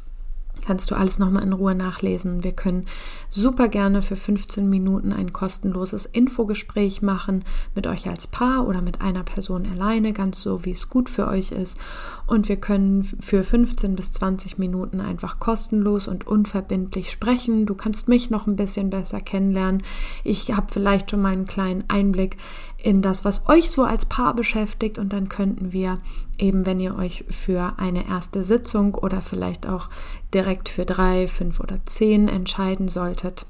kannst 0.65 0.91
du 0.91 0.95
alles 0.95 1.19
nochmal 1.19 1.43
in 1.43 1.53
Ruhe 1.53 1.75
nachlesen. 1.75 2.43
Wir 2.43 2.53
können 2.53 2.87
super 3.31 3.69
gerne 3.69 4.03
für 4.03 4.17
15 4.17 4.69
Minuten 4.69 5.13
ein 5.13 5.33
kostenloses 5.33 6.07
Infogespräch 6.07 7.03
machen 7.03 7.45
mit 7.75 7.87
euch 7.87 8.09
als 8.09 8.27
Paar 8.27 8.67
oder 8.67 8.83
mit 8.83 9.01
einer 9.01 9.23
Person 9.23 9.67
alleine, 9.67 10.13
ganz 10.13 10.41
so, 10.41 10.65
wie 10.65 10.71
es 10.71 10.89
gut 10.89 11.09
für 11.09 11.29
euch 11.29 11.53
ist. 11.53 11.79
Und 12.27 12.49
wir 12.49 12.57
können 12.57 13.05
für 13.05 13.45
15 13.45 13.95
bis 13.95 14.13
20 14.13 14.59
Minuten 14.59 15.01
einfach 15.01 15.39
kostenlos 15.39 16.09
und 16.09 16.27
unverbindlich 16.27 17.11
sprechen. 17.11 17.67
Du 17.67 17.75
kannst 17.75 18.09
mich 18.09 18.31
noch 18.31 18.47
ein 18.47 18.57
bisschen 18.57 18.91
besser 18.91 19.21
kennenlernen. 19.21 19.83
Ich 20.25 20.53
habe 20.53 20.67
vielleicht 20.73 21.11
schon 21.11 21.23
mal 21.23 21.33
einen 21.33 21.47
kleinen 21.47 21.85
Einblick 21.89 22.37
in 22.79 23.03
das, 23.03 23.25
was 23.25 23.49
euch 23.49 23.71
so 23.71 23.85
als 23.85 24.07
Paar 24.07 24.35
beschäftigt 24.35 24.99
und 24.99 25.13
dann 25.13 25.29
könnten 25.29 25.73
wir 25.73 25.99
eben, 26.39 26.67
wenn 26.67 26.81
ihr 26.81 26.97
euch 26.97 27.25
für 27.31 27.75
eine 27.79 28.09
erste 28.09 28.45
Sitzung 28.45 28.95
oder 28.95 29.21
vielleicht 29.21 29.67
auch 29.67 29.89
direkt 30.33 30.69
für 30.69 30.85
drei, 30.85 31.29
fünf 31.29 31.61
oder 31.61 31.85
zehn 31.87 32.29
entscheiden 32.29 32.89
solltet, 32.89 33.47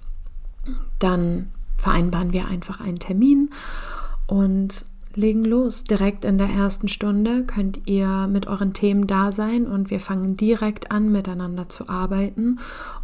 dann 0.99 1.49
vereinbaren 1.77 2.33
wir 2.33 2.49
einfach 2.49 2.81
einen 2.81 2.99
Termin 2.99 3.51
und 4.27 4.87
legen 5.15 5.45
los. 5.45 5.85
Direkt 5.85 6.25
in 6.25 6.39
der 6.39 6.49
ersten 6.49 6.89
Stunde 6.89 7.45
könnt 7.45 7.81
ihr 7.87 8.27
mit 8.29 8.47
euren 8.47 8.73
Themen 8.73 9.07
da 9.07 9.33
sein 9.33 9.67
und 9.67 9.91
wir 9.91 10.01
fangen 10.01 10.37
direkt 10.37 10.91
an, 10.91 11.11
miteinander 11.11 11.69
zu 11.69 11.89
arbeiten 11.89 12.59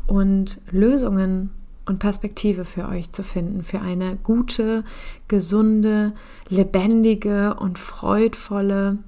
und 0.06 0.60
Lösungen 0.70 1.50
und 1.86 1.98
Perspektive 1.98 2.64
für 2.64 2.88
euch 2.88 3.10
zu 3.10 3.24
finden, 3.24 3.62
für 3.62 3.80
eine 3.80 4.16
gute, 4.22 4.84
gesunde, 5.26 6.12
lebendige 6.48 7.54
und 7.54 7.78
freudvolle 7.78 8.98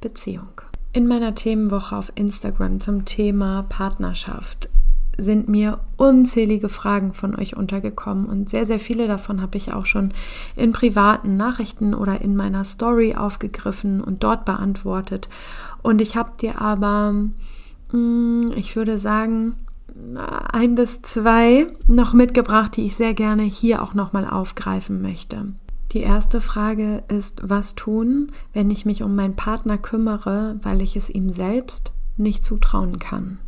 Beziehung. 0.00 0.60
In 0.92 1.06
meiner 1.06 1.34
Themenwoche 1.34 1.96
auf 1.96 2.12
Instagram 2.14 2.80
zum 2.80 3.04
Thema 3.04 3.64
Partnerschaft 3.68 4.68
sind 5.18 5.48
mir 5.48 5.80
unzählige 5.96 6.68
Fragen 6.68 7.12
von 7.12 7.34
euch 7.34 7.56
untergekommen 7.56 8.26
und 8.26 8.48
sehr, 8.48 8.66
sehr 8.66 8.78
viele 8.78 9.08
davon 9.08 9.40
habe 9.40 9.56
ich 9.56 9.72
auch 9.72 9.86
schon 9.86 10.12
in 10.56 10.72
privaten 10.72 11.36
Nachrichten 11.36 11.94
oder 11.94 12.20
in 12.20 12.36
meiner 12.36 12.64
Story 12.64 13.14
aufgegriffen 13.14 14.00
und 14.00 14.22
dort 14.22 14.44
beantwortet. 14.44 15.28
Und 15.82 16.00
ich 16.00 16.16
habe 16.16 16.32
dir 16.40 16.60
aber, 16.60 17.12
mm, 17.92 18.52
ich 18.56 18.76
würde 18.76 18.98
sagen, 18.98 19.54
ein 20.52 20.74
bis 20.74 21.02
zwei 21.02 21.66
noch 21.86 22.12
mitgebracht, 22.12 22.76
die 22.76 22.86
ich 22.86 22.96
sehr 22.96 23.14
gerne 23.14 23.44
hier 23.44 23.82
auch 23.82 23.94
nochmal 23.94 24.28
aufgreifen 24.28 25.00
möchte. 25.00 25.46
Die 25.92 26.00
erste 26.00 26.40
Frage 26.40 27.04
ist, 27.08 27.40
was 27.42 27.74
tun, 27.74 28.32
wenn 28.52 28.70
ich 28.70 28.84
mich 28.86 29.02
um 29.02 29.14
meinen 29.14 29.36
Partner 29.36 29.78
kümmere, 29.78 30.58
weil 30.62 30.82
ich 30.82 30.96
es 30.96 31.08
ihm 31.08 31.30
selbst 31.32 31.92
nicht 32.16 32.44
zutrauen 32.44 32.98
kann? 32.98 33.38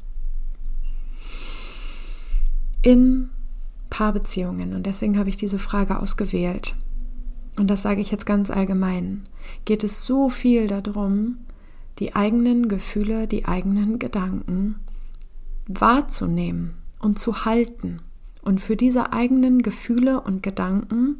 In 2.83 3.31
Paarbeziehungen, 3.91 4.75
und 4.75 4.87
deswegen 4.87 5.19
habe 5.19 5.29
ich 5.29 5.37
diese 5.37 5.59
Frage 5.59 5.99
ausgewählt, 5.99 6.77
und 7.57 7.69
das 7.69 7.83
sage 7.83 8.01
ich 8.01 8.13
jetzt 8.13 8.25
ganz 8.25 8.51
allgemein, 8.51 9.27
geht 9.65 9.83
es 9.83 10.05
so 10.05 10.29
viel 10.29 10.69
darum, 10.69 11.39
die 11.99 12.15
eigenen 12.15 12.69
Gefühle, 12.69 13.27
die 13.27 13.47
eigenen 13.47 13.99
Gedanken 13.99 14.77
wahrzunehmen 15.67 16.75
und 17.01 17.19
zu 17.19 17.45
halten 17.45 18.01
und 18.49 18.63
für 18.63 18.77
diese 18.77 19.13
eigenen 19.13 19.61
Gefühle 19.61 20.23
und 20.23 20.43
Gedanken 20.43 21.19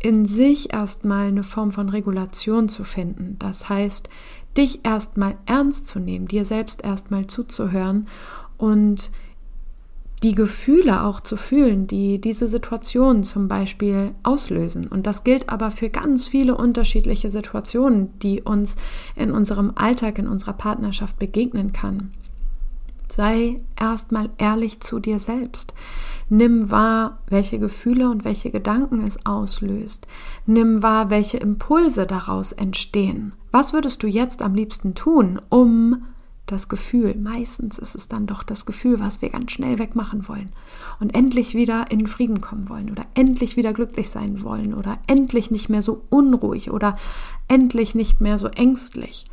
in 0.00 0.26
sich 0.26 0.72
erstmal 0.72 1.28
eine 1.28 1.44
Form 1.44 1.70
von 1.70 1.88
Regulation 1.88 2.68
zu 2.68 2.82
finden. 2.82 3.36
Das 3.38 3.68
heißt, 3.68 4.08
dich 4.56 4.84
erstmal 4.84 5.36
ernst 5.46 5.86
zu 5.86 6.00
nehmen, 6.00 6.26
dir 6.26 6.44
selbst 6.44 6.82
erstmal 6.82 7.28
zuzuhören 7.28 8.08
und 8.58 9.12
die 10.24 10.34
Gefühle 10.34 11.04
auch 11.04 11.20
zu 11.20 11.36
fühlen, 11.36 11.86
die 11.86 12.20
diese 12.20 12.48
Situation 12.48 13.22
zum 13.22 13.46
Beispiel 13.46 14.10
auslösen. 14.24 14.88
Und 14.88 15.06
das 15.06 15.22
gilt 15.22 15.50
aber 15.50 15.70
für 15.70 15.90
ganz 15.90 16.26
viele 16.26 16.56
unterschiedliche 16.56 17.30
Situationen, 17.30 18.18
die 18.18 18.42
uns 18.42 18.74
in 19.14 19.30
unserem 19.30 19.70
Alltag, 19.76 20.18
in 20.18 20.26
unserer 20.26 20.54
Partnerschaft 20.54 21.20
begegnen 21.20 21.72
kann. 21.72 22.10
Sei 23.08 23.58
erstmal 23.78 24.30
ehrlich 24.38 24.80
zu 24.80 24.98
dir 24.98 25.20
selbst. 25.20 25.72
Nimm 26.28 26.70
wahr, 26.70 27.18
welche 27.28 27.58
Gefühle 27.58 28.08
und 28.08 28.24
welche 28.24 28.50
Gedanken 28.50 29.04
es 29.04 29.24
auslöst. 29.26 30.06
Nimm 30.46 30.82
wahr, 30.82 31.10
welche 31.10 31.38
Impulse 31.38 32.06
daraus 32.06 32.52
entstehen. 32.52 33.32
Was 33.50 33.72
würdest 33.72 34.02
du 34.02 34.06
jetzt 34.06 34.42
am 34.42 34.54
liebsten 34.54 34.94
tun, 34.94 35.40
um 35.48 36.04
das 36.46 36.68
Gefühl, 36.68 37.14
meistens 37.14 37.78
ist 37.78 37.94
es 37.94 38.08
dann 38.08 38.26
doch 38.26 38.42
das 38.42 38.66
Gefühl, 38.66 39.00
was 39.00 39.22
wir 39.22 39.30
ganz 39.30 39.52
schnell 39.52 39.78
wegmachen 39.78 40.28
wollen 40.28 40.50
und 41.00 41.14
endlich 41.14 41.54
wieder 41.54 41.90
in 41.90 42.06
Frieden 42.06 42.42
kommen 42.42 42.68
wollen 42.68 42.90
oder 42.90 43.06
endlich 43.14 43.56
wieder 43.56 43.72
glücklich 43.72 44.10
sein 44.10 44.42
wollen 44.42 44.74
oder 44.74 44.98
endlich 45.06 45.50
nicht 45.50 45.70
mehr 45.70 45.80
so 45.80 46.02
unruhig 46.10 46.70
oder 46.70 46.98
endlich 47.48 47.94
nicht 47.94 48.20
mehr 48.20 48.36
so 48.36 48.48
ängstlich. 48.48 49.24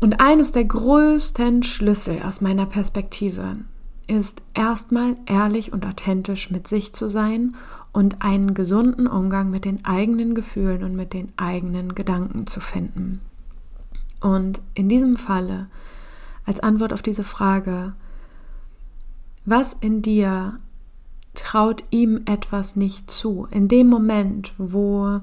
Und 0.00 0.20
eines 0.20 0.52
der 0.52 0.64
größten 0.64 1.62
Schlüssel 1.64 2.22
aus 2.22 2.40
meiner 2.40 2.66
Perspektive 2.66 3.54
ist 4.06 4.42
erstmal 4.54 5.16
ehrlich 5.26 5.72
und 5.72 5.86
authentisch 5.86 6.50
mit 6.50 6.68
sich 6.68 6.92
zu 6.92 7.08
sein 7.08 7.54
und 7.92 8.22
einen 8.22 8.54
gesunden 8.54 9.06
Umgang 9.06 9.50
mit 9.50 9.64
den 9.64 9.84
eigenen 9.84 10.34
Gefühlen 10.34 10.82
und 10.82 10.96
mit 10.96 11.12
den 11.12 11.32
eigenen 11.36 11.94
Gedanken 11.94 12.46
zu 12.46 12.60
finden. 12.60 13.20
Und 14.20 14.60
in 14.74 14.88
diesem 14.88 15.16
Falle, 15.16 15.68
als 16.44 16.60
Antwort 16.60 16.92
auf 16.92 17.02
diese 17.02 17.24
Frage, 17.24 17.94
was 19.44 19.76
in 19.80 20.02
dir 20.02 20.58
traut 21.34 21.84
ihm 21.90 22.22
etwas 22.24 22.74
nicht 22.74 23.10
zu? 23.10 23.46
In 23.50 23.68
dem 23.68 23.88
Moment, 23.88 24.52
wo 24.58 25.20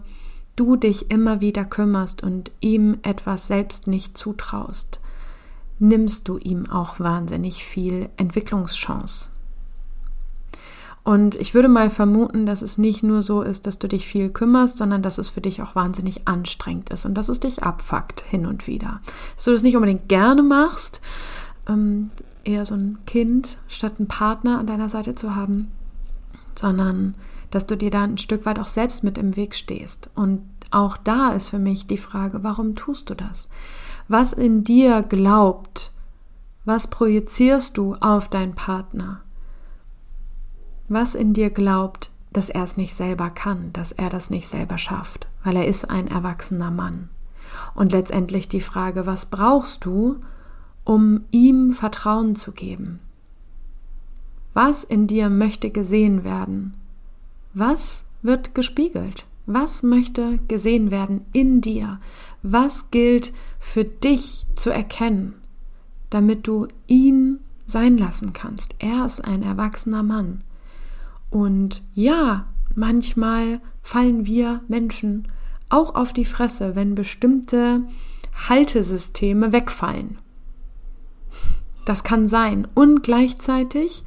du 0.56 0.76
dich 0.76 1.12
immer 1.12 1.42
wieder 1.42 1.66
kümmerst 1.66 2.24
und 2.24 2.52
ihm 2.60 3.00
etwas 3.02 3.48
selbst 3.48 3.88
nicht 3.88 4.18
zutraust, 4.18 5.01
nimmst 5.82 6.28
du 6.28 6.38
ihm 6.38 6.70
auch 6.70 7.00
wahnsinnig 7.00 7.64
viel 7.64 8.10
Entwicklungschance. 8.16 9.30
Und 11.04 11.34
ich 11.36 11.56
würde 11.56 11.68
mal 11.68 11.90
vermuten, 11.90 12.46
dass 12.46 12.62
es 12.62 12.78
nicht 12.78 13.02
nur 13.02 13.24
so 13.24 13.42
ist, 13.42 13.66
dass 13.66 13.80
du 13.80 13.88
dich 13.88 14.06
viel 14.06 14.30
kümmerst, 14.30 14.78
sondern 14.78 15.02
dass 15.02 15.18
es 15.18 15.30
für 15.30 15.42
dich 15.42 15.62
auch 15.64 15.74
wahnsinnig 15.74 16.28
anstrengend 16.28 16.92
ist 16.92 17.06
und 17.06 17.16
dass 17.16 17.28
es 17.28 17.40
dich 17.40 17.64
abfuckt 17.64 18.22
hin 18.22 18.46
und 18.46 18.68
wieder. 18.68 19.00
Dass 19.36 19.46
du 19.46 19.52
das 19.52 19.64
nicht 19.64 19.76
unbedingt 19.76 20.08
gerne 20.10 20.44
machst, 20.44 21.02
ähm, 21.68 22.12
eher 22.44 22.66
so 22.66 22.76
ein 22.76 23.00
Kind 23.08 23.58
statt 23.68 23.96
einen 23.98 24.08
Partner 24.08 24.60
an 24.60 24.68
deiner 24.68 24.90
Seite 24.90 25.16
zu 25.16 25.36
haben, 25.36 25.72
sondern 26.54 27.16
dass 27.50 27.66
du 27.66 27.76
dir 27.76 27.90
da 27.90 28.04
ein 28.04 28.20
Stück 28.20 28.46
weit 28.46 28.60
auch 28.60 28.68
selbst 28.68 29.04
mit 29.04 29.18
im 29.18 29.36
Weg 29.36 29.56
stehst. 29.56 30.12
Und 30.14 30.44
auch 30.70 30.98
da 30.98 31.32
ist 31.32 31.50
für 31.50 31.60
mich 31.60 31.88
die 31.88 31.98
Frage, 31.98 32.44
warum 32.44 32.76
tust 32.76 33.10
du 33.10 33.16
das? 33.16 33.50
Was 34.14 34.34
in 34.34 34.66
dir 34.66 35.04
glaubt, 35.04 35.94
was 36.66 36.88
projizierst 36.88 37.78
du 37.78 37.96
auf 38.02 38.28
deinen 38.28 38.56
Partner? 38.56 39.22
Was 40.90 41.16
in 41.16 41.32
dir 41.34 41.50
glaubt, 41.50 42.12
dass 42.34 42.50
er 42.50 42.64
es 42.64 42.76
nicht 42.76 42.94
selber 42.94 43.30
kann, 43.30 43.72
dass 43.72 43.94
er 43.94 44.10
das 44.10 44.30
nicht 44.30 44.50
selber 44.50 44.78
schafft, 44.78 45.30
weil 45.46 45.56
er 45.56 45.66
ist 45.66 45.90
ein 45.90 46.10
erwachsener 46.10 46.72
Mann. 46.72 47.08
Und 47.74 47.94
letztendlich 47.94 48.50
die 48.50 48.60
Frage, 48.60 49.06
was 49.06 49.28
brauchst 49.28 49.86
du, 49.86 50.18
um 50.84 51.24
ihm 51.32 51.74
Vertrauen 51.74 52.36
zu 52.36 52.52
geben? 52.52 53.00
Was 54.54 54.84
in 54.84 55.08
dir 55.08 55.30
möchte 55.30 55.70
gesehen 55.70 56.26
werden? 56.26 56.74
Was 57.54 58.04
wird 58.24 58.56
gespiegelt? 58.56 59.26
Was 59.46 59.84
möchte 59.84 60.40
gesehen 60.50 60.92
werden 60.92 61.26
in 61.32 61.62
dir? 61.62 61.98
Was 62.44 62.92
gilt 62.92 63.32
für 63.62 63.86
dich 63.86 64.46
zu 64.56 64.72
erkennen, 64.72 65.36
damit 66.10 66.48
du 66.48 66.68
ihn 66.88 67.40
sein 67.68 67.98
lassen 67.98 68.34
kannst? 68.34 68.76
Er 68.80 69.06
ist 69.06 69.24
ein 69.24 69.44
erwachsener 69.44 70.04
Mann. 70.04 70.44
Und 71.30 71.84
ja, 71.94 72.48
manchmal 72.76 73.62
fallen 73.82 74.26
wir 74.26 74.62
Menschen 74.68 75.30
auch 75.70 75.96
auf 75.96 76.12
die 76.12 76.26
Fresse, 76.26 76.76
wenn 76.76 76.96
bestimmte 76.96 77.84
Haltesysteme 78.50 79.54
wegfallen. 79.54 80.18
Das 81.86 82.04
kann 82.04 82.28
sein. 82.28 82.68
Und 82.74 83.04
gleichzeitig, 83.04 84.04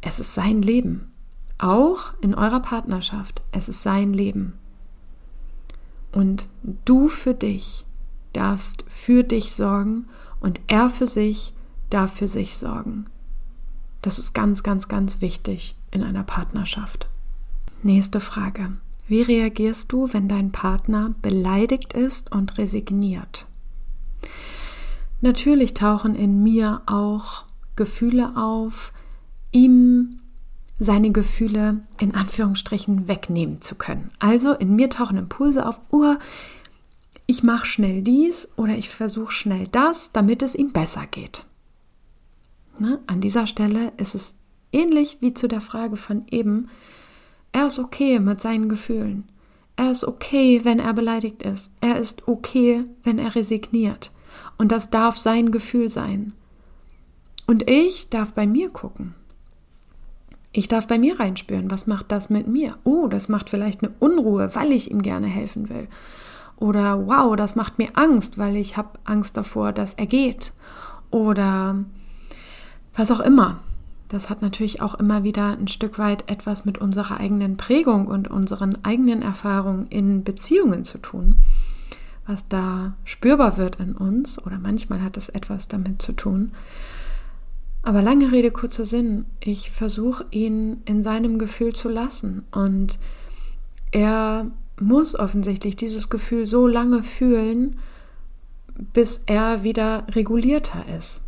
es 0.00 0.20
ist 0.20 0.34
sein 0.34 0.60
Leben. 0.60 1.12
Auch 1.56 2.12
in 2.20 2.34
eurer 2.34 2.60
Partnerschaft. 2.60 3.42
Es 3.52 3.68
ist 3.68 3.82
sein 3.82 4.12
Leben. 4.12 4.54
Und 6.12 6.48
du 6.84 7.08
für 7.08 7.34
dich 7.34 7.86
darfst 8.32 8.84
für 8.88 9.22
dich 9.22 9.54
sorgen 9.54 10.06
und 10.40 10.60
er 10.66 10.90
für 10.90 11.06
sich 11.06 11.52
darf 11.90 12.14
für 12.14 12.28
sich 12.28 12.56
sorgen. 12.56 13.06
Das 14.02 14.18
ist 14.18 14.34
ganz, 14.34 14.62
ganz, 14.62 14.88
ganz 14.88 15.20
wichtig 15.20 15.76
in 15.90 16.02
einer 16.02 16.22
Partnerschaft. 16.22 17.08
Nächste 17.82 18.20
Frage. 18.20 18.72
Wie 19.06 19.22
reagierst 19.22 19.90
du, 19.92 20.12
wenn 20.12 20.28
dein 20.28 20.52
Partner 20.52 21.14
beleidigt 21.22 21.94
ist 21.94 22.30
und 22.30 22.58
resigniert? 22.58 23.46
Natürlich 25.20 25.74
tauchen 25.74 26.14
in 26.14 26.42
mir 26.42 26.82
auch 26.86 27.44
Gefühle 27.74 28.36
auf, 28.36 28.92
ihm 29.50 30.20
seine 30.78 31.10
Gefühle 31.10 31.80
in 31.98 32.14
Anführungsstrichen 32.14 33.08
wegnehmen 33.08 33.60
zu 33.60 33.74
können. 33.74 34.10
Also 34.20 34.52
in 34.52 34.76
mir 34.76 34.90
tauchen 34.90 35.16
Impulse 35.16 35.66
auf, 35.66 35.80
oh, 35.90 36.14
ich 37.30 37.42
mache 37.42 37.66
schnell 37.66 38.00
dies 38.00 38.48
oder 38.56 38.76
ich 38.76 38.88
versuche 38.88 39.32
schnell 39.32 39.68
das, 39.68 40.12
damit 40.12 40.42
es 40.42 40.54
ihm 40.54 40.72
besser 40.72 41.06
geht. 41.06 41.44
Ne? 42.78 43.00
An 43.06 43.20
dieser 43.20 43.46
Stelle 43.46 43.92
ist 43.98 44.14
es 44.14 44.34
ähnlich 44.72 45.18
wie 45.20 45.34
zu 45.34 45.46
der 45.46 45.60
Frage 45.60 45.96
von 45.96 46.24
eben, 46.30 46.70
er 47.52 47.66
ist 47.66 47.78
okay 47.78 48.18
mit 48.18 48.40
seinen 48.40 48.70
Gefühlen. 48.70 49.24
Er 49.76 49.90
ist 49.90 50.04
okay, 50.04 50.64
wenn 50.64 50.78
er 50.80 50.94
beleidigt 50.94 51.42
ist. 51.42 51.70
Er 51.82 51.98
ist 51.98 52.28
okay, 52.28 52.84
wenn 53.02 53.18
er 53.18 53.34
resigniert. 53.34 54.10
Und 54.56 54.72
das 54.72 54.88
darf 54.88 55.18
sein 55.18 55.50
Gefühl 55.50 55.90
sein. 55.90 56.32
Und 57.46 57.68
ich 57.68 58.08
darf 58.08 58.32
bei 58.32 58.46
mir 58.46 58.70
gucken. 58.70 59.14
Ich 60.52 60.66
darf 60.66 60.86
bei 60.86 60.98
mir 60.98 61.20
reinspüren, 61.20 61.70
was 61.70 61.86
macht 61.86 62.10
das 62.10 62.30
mit 62.30 62.46
mir? 62.48 62.78
Oh, 62.84 63.06
das 63.06 63.28
macht 63.28 63.50
vielleicht 63.50 63.82
eine 63.82 63.92
Unruhe, 63.98 64.54
weil 64.54 64.72
ich 64.72 64.90
ihm 64.90 65.02
gerne 65.02 65.26
helfen 65.26 65.68
will. 65.68 65.88
Oder 66.58 67.06
wow, 67.06 67.36
das 67.36 67.54
macht 67.54 67.78
mir 67.78 67.90
Angst, 67.94 68.38
weil 68.38 68.56
ich 68.56 68.76
habe 68.76 68.98
Angst 69.04 69.36
davor, 69.36 69.72
dass 69.72 69.94
er 69.94 70.06
geht. 70.06 70.52
Oder 71.10 71.84
was 72.94 73.10
auch 73.10 73.20
immer. 73.20 73.60
Das 74.08 74.30
hat 74.30 74.42
natürlich 74.42 74.80
auch 74.80 74.94
immer 74.94 75.22
wieder 75.22 75.56
ein 75.58 75.68
Stück 75.68 75.98
weit 75.98 76.28
etwas 76.30 76.64
mit 76.64 76.78
unserer 76.78 77.20
eigenen 77.20 77.56
Prägung 77.58 78.06
und 78.06 78.28
unseren 78.28 78.82
eigenen 78.82 79.20
Erfahrungen 79.20 79.86
in 79.88 80.24
Beziehungen 80.24 80.84
zu 80.84 80.96
tun, 80.96 81.36
was 82.26 82.48
da 82.48 82.94
spürbar 83.04 83.58
wird 83.58 83.76
in 83.76 83.92
uns 83.94 84.44
oder 84.44 84.58
manchmal 84.58 85.02
hat 85.02 85.18
es 85.18 85.28
etwas 85.28 85.68
damit 85.68 86.00
zu 86.00 86.12
tun. 86.12 86.52
Aber 87.82 88.02
lange 88.02 88.32
Rede, 88.32 88.50
kurzer 88.50 88.84
Sinn. 88.84 89.26
Ich 89.40 89.70
versuche 89.70 90.26
ihn 90.30 90.82
in 90.84 91.02
seinem 91.02 91.38
Gefühl 91.38 91.74
zu 91.74 91.88
lassen. 91.88 92.44
Und 92.50 92.98
er 93.92 94.46
muss 94.80 95.18
offensichtlich 95.18 95.76
dieses 95.76 96.10
Gefühl 96.10 96.46
so 96.46 96.66
lange 96.66 97.02
fühlen, 97.02 97.76
bis 98.92 99.22
er 99.26 99.62
wieder 99.62 100.06
regulierter 100.14 100.84
ist. 100.96 101.22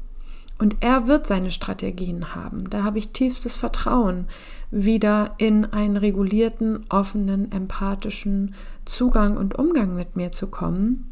Und 0.58 0.76
er 0.80 1.06
wird 1.06 1.26
seine 1.26 1.50
Strategien 1.50 2.34
haben. 2.34 2.68
Da 2.68 2.84
habe 2.84 2.98
ich 2.98 3.12
tiefstes 3.12 3.56
Vertrauen, 3.56 4.26
wieder 4.70 5.34
in 5.38 5.64
einen 5.64 5.96
regulierten, 5.96 6.84
offenen, 6.90 7.50
empathischen 7.50 8.54
Zugang 8.84 9.36
und 9.36 9.58
Umgang 9.58 9.94
mit 9.96 10.16
mir 10.16 10.32
zu 10.32 10.48
kommen. 10.48 11.10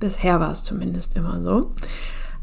Bisher 0.00 0.40
war 0.40 0.50
es 0.50 0.64
zumindest 0.64 1.16
immer 1.16 1.40
so. 1.42 1.72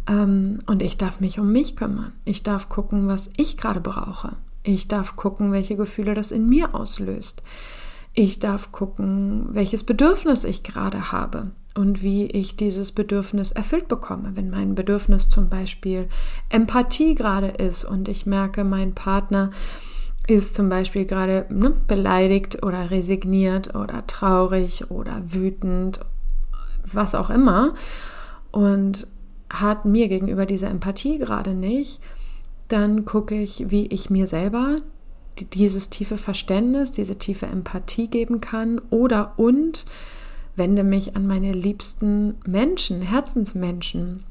Ähm, 0.07 0.59
und 0.67 0.81
ich 0.81 0.97
darf 0.97 1.19
mich 1.19 1.39
um 1.39 1.51
mich 1.51 1.75
kümmern. 1.75 2.13
Ich 2.23 2.43
darf 2.43 2.69
gucken, 2.69 3.07
was 3.07 3.29
ich 3.35 3.57
gerade 3.57 3.81
brauche. 3.81 4.37
Ich 4.63 4.87
darf 4.87 5.15
gucken, 5.15 5.51
welche 5.51 5.75
Gefühle 5.75 6.13
das 6.13 6.31
in 6.31 6.47
mir 6.47 6.73
auslöst. 6.73 7.43
Ich 8.19 8.39
darf 8.39 8.71
gucken, 8.71 9.49
welches 9.51 9.83
Bedürfnis 9.83 10.43
ich 10.43 10.63
gerade 10.63 11.11
habe 11.11 11.51
und 11.75 12.01
wie 12.01 12.25
ich 12.25 12.55
dieses 12.55 12.91
Bedürfnis 12.91 13.51
erfüllt 13.51 13.87
bekomme. 13.87 14.31
Wenn 14.33 14.49
mein 14.49 14.73
Bedürfnis 14.73 15.29
zum 15.29 15.49
Beispiel 15.49 16.09
Empathie 16.49 17.13
gerade 17.13 17.49
ist 17.49 17.85
und 17.85 18.07
ich 18.07 18.25
merke, 18.25 18.63
mein 18.63 18.95
Partner 18.95 19.51
ist 20.25 20.55
zum 20.55 20.67
Beispiel 20.67 21.05
gerade 21.05 21.45
ne, 21.49 21.75
beleidigt 21.87 22.63
oder 22.63 22.89
resigniert 22.89 23.75
oder 23.75 24.07
traurig 24.07 24.89
oder 24.89 25.21
wütend, 25.23 25.99
was 26.91 27.13
auch 27.13 27.29
immer. 27.29 27.75
Und 28.49 29.05
hat 29.51 29.85
mir 29.85 30.07
gegenüber 30.07 30.47
diese 30.47 30.65
Empathie 30.65 31.19
gerade 31.19 31.53
nicht, 31.53 32.01
dann 32.67 33.05
gucke 33.05 33.35
ich, 33.35 33.69
wie 33.69 33.85
ich 33.85 34.09
mir 34.09 34.25
selber 34.25 34.77
dieses 35.45 35.89
tiefe 35.89 36.17
Verständnis, 36.17 36.91
diese 36.91 37.17
tiefe 37.17 37.45
Empathie 37.45 38.07
geben 38.07 38.41
kann 38.41 38.81
oder 38.89 39.33
und 39.37 39.85
wende 40.55 40.83
mich 40.83 41.15
an 41.15 41.27
meine 41.27 41.53
liebsten 41.53 42.35
Menschen, 42.45 43.01
Herzensmenschen 43.01 44.23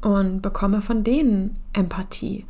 und 0.00 0.40
bekomme 0.40 0.80
von 0.80 1.04
denen 1.04 1.58
Empathie 1.72 2.46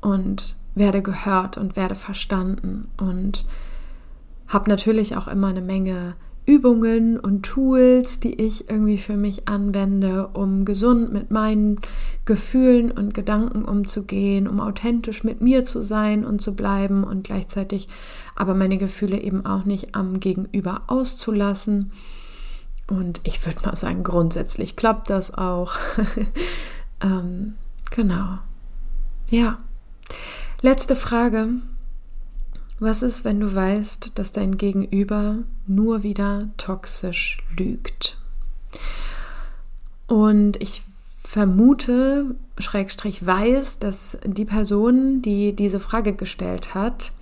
und 0.00 0.56
werde 0.74 1.02
gehört 1.02 1.56
und 1.56 1.76
werde 1.76 1.94
verstanden 1.94 2.88
und 2.98 3.44
habe 4.46 4.70
natürlich 4.70 5.16
auch 5.16 5.28
immer 5.28 5.48
eine 5.48 5.60
Menge 5.60 6.14
Übungen 6.48 7.20
und 7.20 7.42
Tools, 7.42 8.20
die 8.20 8.40
ich 8.40 8.70
irgendwie 8.70 8.96
für 8.96 9.18
mich 9.18 9.48
anwende, 9.48 10.28
um 10.28 10.64
gesund 10.64 11.12
mit 11.12 11.30
meinen 11.30 11.78
Gefühlen 12.24 12.90
und 12.90 13.12
Gedanken 13.12 13.66
umzugehen, 13.66 14.48
um 14.48 14.58
authentisch 14.58 15.24
mit 15.24 15.42
mir 15.42 15.66
zu 15.66 15.82
sein 15.82 16.24
und 16.24 16.40
zu 16.40 16.56
bleiben 16.56 17.04
und 17.04 17.24
gleichzeitig 17.24 17.90
aber 18.34 18.54
meine 18.54 18.78
Gefühle 18.78 19.20
eben 19.20 19.44
auch 19.44 19.66
nicht 19.66 19.94
am 19.94 20.20
Gegenüber 20.20 20.84
auszulassen. 20.86 21.92
Und 22.86 23.20
ich 23.24 23.44
würde 23.44 23.60
mal 23.66 23.76
sagen, 23.76 24.02
grundsätzlich 24.02 24.74
klappt 24.74 25.10
das 25.10 25.36
auch. 25.36 25.74
ähm, 27.02 27.56
genau. 27.90 28.38
Ja. 29.28 29.58
Letzte 30.62 30.96
Frage. 30.96 31.50
Was 32.80 33.02
ist, 33.02 33.24
wenn 33.24 33.40
du 33.40 33.52
weißt, 33.52 34.12
dass 34.14 34.30
dein 34.30 34.56
Gegenüber 34.56 35.38
nur 35.66 36.04
wieder 36.04 36.48
toxisch 36.56 37.38
lügt? 37.56 38.18
Und 40.06 40.62
ich 40.62 40.82
vermute, 41.24 42.36
Schrägstrich 42.58 43.24
weiß, 43.26 43.80
dass 43.80 44.18
die 44.24 44.44
Person, 44.44 45.22
die 45.22 45.54
diese 45.54 45.80
Frage 45.80 46.14
gestellt 46.14 46.74
hat, 46.74 47.12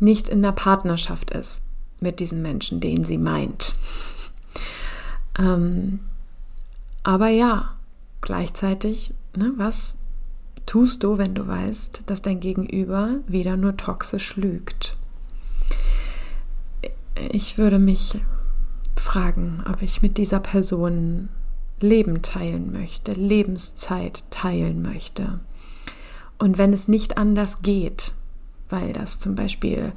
nicht 0.00 0.28
in 0.28 0.42
der 0.42 0.52
Partnerschaft 0.52 1.30
ist 1.30 1.62
mit 2.00 2.18
diesem 2.18 2.40
Menschen, 2.40 2.80
den 2.80 3.04
sie 3.04 3.18
meint. 3.18 3.74
ähm, 5.38 6.00
aber 7.02 7.28
ja, 7.28 7.74
gleichzeitig, 8.20 9.12
ne, 9.36 9.52
was 9.56 9.97
tust 10.68 11.02
du, 11.02 11.16
wenn 11.16 11.34
du 11.34 11.48
weißt, 11.48 12.02
dass 12.06 12.20
dein 12.20 12.40
Gegenüber 12.40 13.16
wieder 13.26 13.56
nur 13.56 13.76
toxisch 13.76 14.36
lügt? 14.36 14.96
Ich 17.32 17.56
würde 17.56 17.78
mich 17.78 18.20
fragen, 18.96 19.64
ob 19.68 19.82
ich 19.82 20.02
mit 20.02 20.18
dieser 20.18 20.40
Person 20.40 21.30
Leben 21.80 22.20
teilen 22.22 22.70
möchte, 22.70 23.12
Lebenszeit 23.12 24.24
teilen 24.30 24.82
möchte. 24.82 25.40
Und 26.38 26.58
wenn 26.58 26.74
es 26.74 26.86
nicht 26.86 27.16
anders 27.16 27.62
geht, 27.62 28.12
weil 28.68 28.92
das 28.92 29.18
zum 29.18 29.34
Beispiel, 29.34 29.92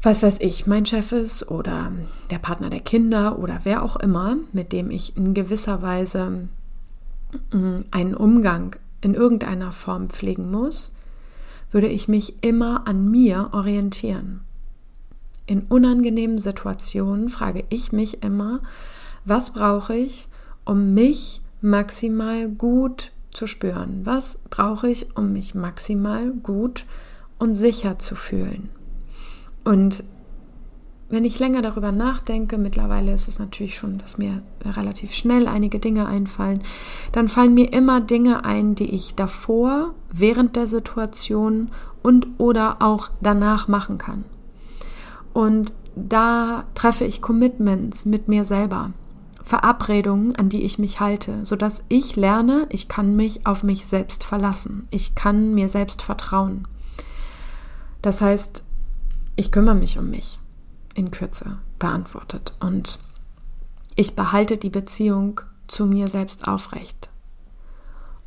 was 0.00 0.22
weiß 0.22 0.38
ich, 0.40 0.68
mein 0.68 0.86
Chef 0.86 1.10
ist 1.10 1.50
oder 1.50 1.90
der 2.30 2.38
Partner 2.38 2.70
der 2.70 2.80
Kinder 2.80 3.38
oder 3.38 3.58
wer 3.64 3.82
auch 3.82 3.96
immer, 3.96 4.36
mit 4.52 4.72
dem 4.72 4.92
ich 4.92 5.16
in 5.16 5.34
gewisser 5.34 5.82
Weise 5.82 6.48
mm, 7.52 7.80
einen 7.90 8.14
Umgang 8.14 8.76
in 9.00 9.14
irgendeiner 9.14 9.72
Form 9.72 10.08
pflegen 10.10 10.50
muss, 10.50 10.92
würde 11.70 11.88
ich 11.88 12.08
mich 12.08 12.42
immer 12.42 12.86
an 12.86 13.10
mir 13.10 13.50
orientieren. 13.52 14.40
In 15.46 15.62
unangenehmen 15.62 16.38
Situationen 16.38 17.28
frage 17.28 17.64
ich 17.70 17.92
mich 17.92 18.22
immer, 18.22 18.60
was 19.24 19.50
brauche 19.50 19.94
ich, 19.94 20.28
um 20.64 20.94
mich 20.94 21.42
maximal 21.60 22.48
gut 22.48 23.12
zu 23.30 23.46
spüren? 23.46 24.00
Was 24.04 24.38
brauche 24.48 24.88
ich, 24.88 25.16
um 25.16 25.32
mich 25.32 25.54
maximal 25.54 26.30
gut 26.30 26.86
und 27.38 27.54
sicher 27.54 27.98
zu 27.98 28.14
fühlen? 28.14 28.68
Und 29.64 30.04
wenn 31.10 31.24
ich 31.24 31.40
länger 31.40 31.60
darüber 31.60 31.90
nachdenke, 31.90 32.56
mittlerweile 32.56 33.12
ist 33.12 33.26
es 33.26 33.40
natürlich 33.40 33.76
schon, 33.76 33.98
dass 33.98 34.16
mir 34.16 34.42
relativ 34.64 35.12
schnell 35.12 35.48
einige 35.48 35.80
Dinge 35.80 36.06
einfallen, 36.06 36.62
dann 37.10 37.28
fallen 37.28 37.52
mir 37.52 37.72
immer 37.72 38.00
Dinge 38.00 38.44
ein, 38.44 38.76
die 38.76 38.94
ich 38.94 39.16
davor, 39.16 39.94
während 40.12 40.54
der 40.54 40.68
Situation 40.68 41.70
und 42.02 42.28
oder 42.38 42.76
auch 42.80 43.10
danach 43.20 43.66
machen 43.66 43.98
kann. 43.98 44.24
Und 45.32 45.72
da 45.96 46.64
treffe 46.74 47.04
ich 47.04 47.20
Commitments 47.20 48.04
mit 48.04 48.28
mir 48.28 48.44
selber. 48.44 48.92
Verabredungen, 49.42 50.36
an 50.36 50.48
die 50.48 50.62
ich 50.62 50.78
mich 50.78 51.00
halte, 51.00 51.44
sodass 51.44 51.82
ich 51.88 52.14
lerne, 52.14 52.66
ich 52.68 52.86
kann 52.86 53.16
mich 53.16 53.46
auf 53.46 53.64
mich 53.64 53.86
selbst 53.86 54.22
verlassen. 54.22 54.86
Ich 54.90 55.16
kann 55.16 55.54
mir 55.54 55.68
selbst 55.68 56.02
vertrauen. 56.02 56.68
Das 58.00 58.20
heißt, 58.20 58.62
ich 59.34 59.50
kümmere 59.50 59.74
mich 59.74 59.98
um 59.98 60.08
mich 60.10 60.38
in 60.94 61.10
Kürze 61.10 61.58
beantwortet 61.78 62.54
und 62.60 62.98
ich 63.96 64.16
behalte 64.16 64.56
die 64.56 64.70
Beziehung 64.70 65.40
zu 65.66 65.86
mir 65.86 66.08
selbst 66.08 66.48
aufrecht 66.48 67.10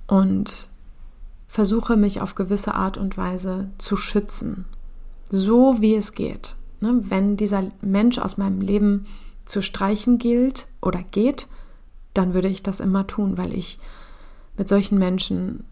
und 0.07 0.69
versuche 1.47 1.97
mich 1.97 2.21
auf 2.21 2.35
gewisse 2.35 2.73
Art 2.73 2.97
und 2.97 3.17
Weise 3.17 3.69
zu 3.77 3.95
schützen, 3.95 4.65
so 5.29 5.81
wie 5.81 5.95
es 5.95 6.13
geht. 6.13 6.55
Ne? 6.79 6.99
Wenn 7.09 7.37
dieser 7.37 7.69
Mensch 7.81 8.17
aus 8.17 8.37
meinem 8.37 8.61
Leben 8.61 9.03
zu 9.45 9.61
streichen 9.61 10.17
gilt 10.17 10.67
oder 10.81 11.03
geht, 11.03 11.47
dann 12.13 12.33
würde 12.33 12.47
ich 12.47 12.63
das 12.63 12.79
immer 12.79 13.07
tun, 13.07 13.37
weil 13.37 13.53
ich 13.53 13.79
mit 14.57 14.69
solchen 14.69 14.97
Menschen 14.97 15.65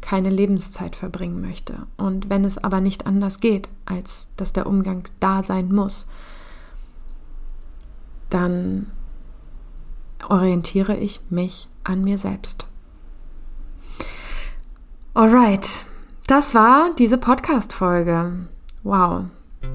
keine 0.00 0.30
Lebenszeit 0.30 0.96
verbringen 0.96 1.40
möchte. 1.40 1.86
Und 1.96 2.30
wenn 2.30 2.44
es 2.44 2.58
aber 2.58 2.80
nicht 2.80 3.06
anders 3.06 3.40
geht, 3.40 3.68
als 3.84 4.28
dass 4.36 4.52
der 4.52 4.66
Umgang 4.66 5.08
da 5.20 5.42
sein 5.42 5.72
muss, 5.72 6.06
dann 8.30 8.86
orientiere 10.28 10.96
ich 10.96 11.20
mich 11.30 11.68
an 11.84 12.04
mir 12.04 12.18
selbst. 12.18 12.66
Alright, 15.14 15.84
das 16.26 16.54
war 16.54 16.94
diese 16.98 17.18
Podcast-Folge. 17.18 18.46
Wow. 18.82 19.24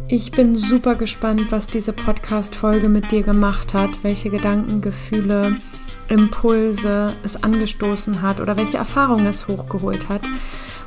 Ich 0.08 0.32
bin 0.32 0.55
super 0.55 0.95
gespannt, 0.95 1.51
was 1.51 1.68
diese 1.68 1.93
Podcast-Folge 1.93 2.89
mit 2.89 3.12
dir 3.12 3.24
gemacht 3.24 3.74
hat, 3.74 4.03
welche 4.03 4.30
Gedanken, 4.30 4.82
Gefühle, 4.82 5.58
Impulse 6.10 7.14
es 7.24 7.43
angestoßen 7.43 8.22
hat 8.22 8.39
oder 8.39 8.58
welche 8.58 8.78
Erfahrungen 8.78 9.26
es 9.26 9.47
hochgeholt 9.47 10.10
hat. 10.10 10.22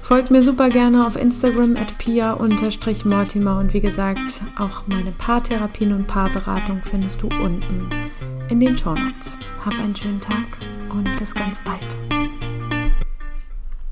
Folgt 0.03 0.31
mir 0.31 0.43
super 0.43 0.71
gerne 0.71 1.07
auf 1.07 1.14
Instagram 1.14 1.77
at 1.77 1.97
pia-mortimer 1.99 3.59
und 3.59 3.73
wie 3.73 3.81
gesagt, 3.81 4.43
auch 4.59 4.87
meine 4.87 5.12
Paartherapien 5.12 5.93
und 5.93 6.07
Paarberatung 6.07 6.81
findest 6.83 7.23
du 7.23 7.29
unten 7.29 7.89
in 8.49 8.59
den 8.59 8.77
Shownotes. 8.77 9.39
Hab 9.64 9.79
einen 9.79 9.95
schönen 9.95 10.21
Tag 10.21 10.47
und 10.93 11.16
bis 11.18 11.33
ganz 11.33 11.62
bald. 11.62 12.20